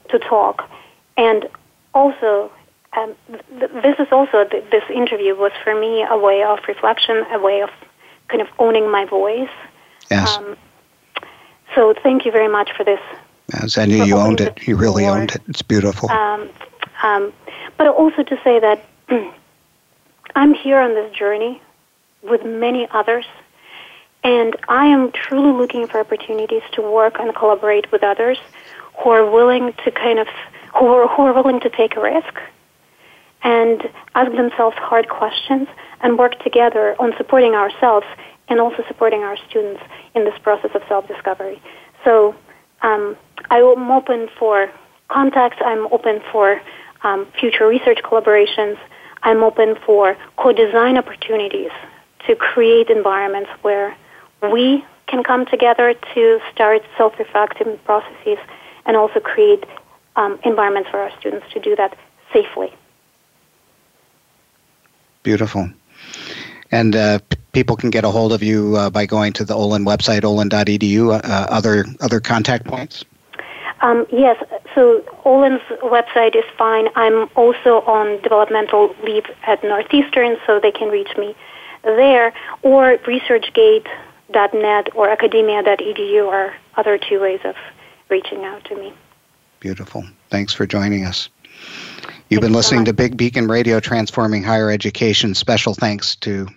[0.10, 0.70] to talk.
[1.18, 1.48] And
[1.94, 2.52] also,
[2.96, 3.16] um,
[3.60, 7.40] th- this is also th- this interview was for me a way of reflection, a
[7.40, 7.70] way of
[8.28, 9.50] kind of owning my voice.
[10.10, 10.38] Yes.
[10.38, 10.58] Um,
[11.74, 13.00] so thank you very much for this.
[13.54, 14.68] Yes, I knew you owned it.
[14.68, 15.42] You really owned it.
[15.48, 16.10] It's beautiful.
[16.10, 16.50] Um,
[17.04, 17.34] um,
[17.78, 18.86] but also to say that
[20.36, 21.62] I'm here on this journey
[22.24, 23.26] with many others,
[24.24, 28.40] and I am truly looking for opportunities to work and collaborate with others
[29.04, 30.28] who are willing to kind of
[30.74, 32.40] who are, who are willing to take a risk
[33.46, 33.84] and
[34.16, 35.68] ask themselves hard questions
[36.02, 38.08] and work together on supporting ourselves
[38.50, 39.82] and also supporting our students
[40.16, 41.62] in this process of self-discovery.
[42.04, 42.36] So
[42.82, 43.16] um,
[43.52, 44.72] I'm open for
[45.10, 45.58] contacts.
[45.64, 46.60] I'm open for
[47.04, 48.78] um, future research collaborations.
[49.22, 51.72] I'm open for co-design opportunities
[52.28, 53.96] to create environments where
[54.52, 58.40] we can come together to start self-reflective processes
[58.88, 59.64] and also create
[60.16, 61.96] um, environments for our students to do that
[62.34, 62.74] safely.
[65.26, 65.68] Beautiful.
[66.72, 69.56] And uh, p- people can get a hold of you uh, by going to the
[69.56, 71.16] Olin website, olin.edu.
[71.16, 71.20] Uh,
[71.50, 73.04] other other contact points.
[73.82, 74.38] Um, yes,
[74.76, 76.90] so Olin's website is fine.
[76.96, 81.36] I'm also on developmental leave at Northeastern, so they can reach me
[81.84, 87.56] there, or researchgate.net or academia.edu are other two ways of
[88.10, 88.94] reaching out to me.
[89.60, 90.06] Beautiful.
[90.30, 91.30] Thanks for joining us.
[92.30, 95.36] You've been listening to Big Beacon Radio Transforming Higher Education.
[95.36, 96.48] Special thanks to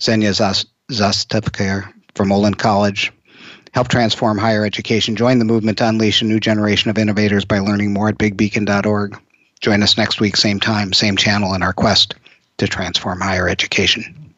[0.00, 3.12] Zhenya Zastavker from Olin College.
[3.72, 5.14] Help transform higher education.
[5.14, 9.16] Join the movement to unleash a new generation of innovators by learning more at bigbeacon.org.
[9.60, 12.16] Join us next week, same time, same channel in our quest
[12.58, 14.34] to transform higher education.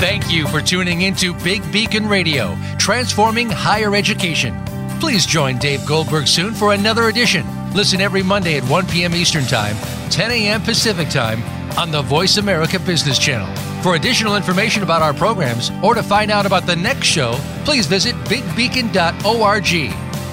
[0.00, 4.58] Thank you for tuning into Big Beacon Radio, transforming higher education.
[4.98, 7.46] Please join Dave Goldberg soon for another edition.
[7.74, 9.14] Listen every Monday at 1 p.m.
[9.14, 9.76] Eastern Time,
[10.08, 10.62] 10 a.m.
[10.62, 11.42] Pacific Time
[11.78, 13.54] on the Voice America Business Channel.
[13.82, 17.34] For additional information about our programs or to find out about the next show,
[17.66, 19.92] please visit bigbeacon.org.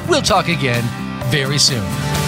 [0.10, 0.84] We'll talk again
[1.30, 2.27] very soon.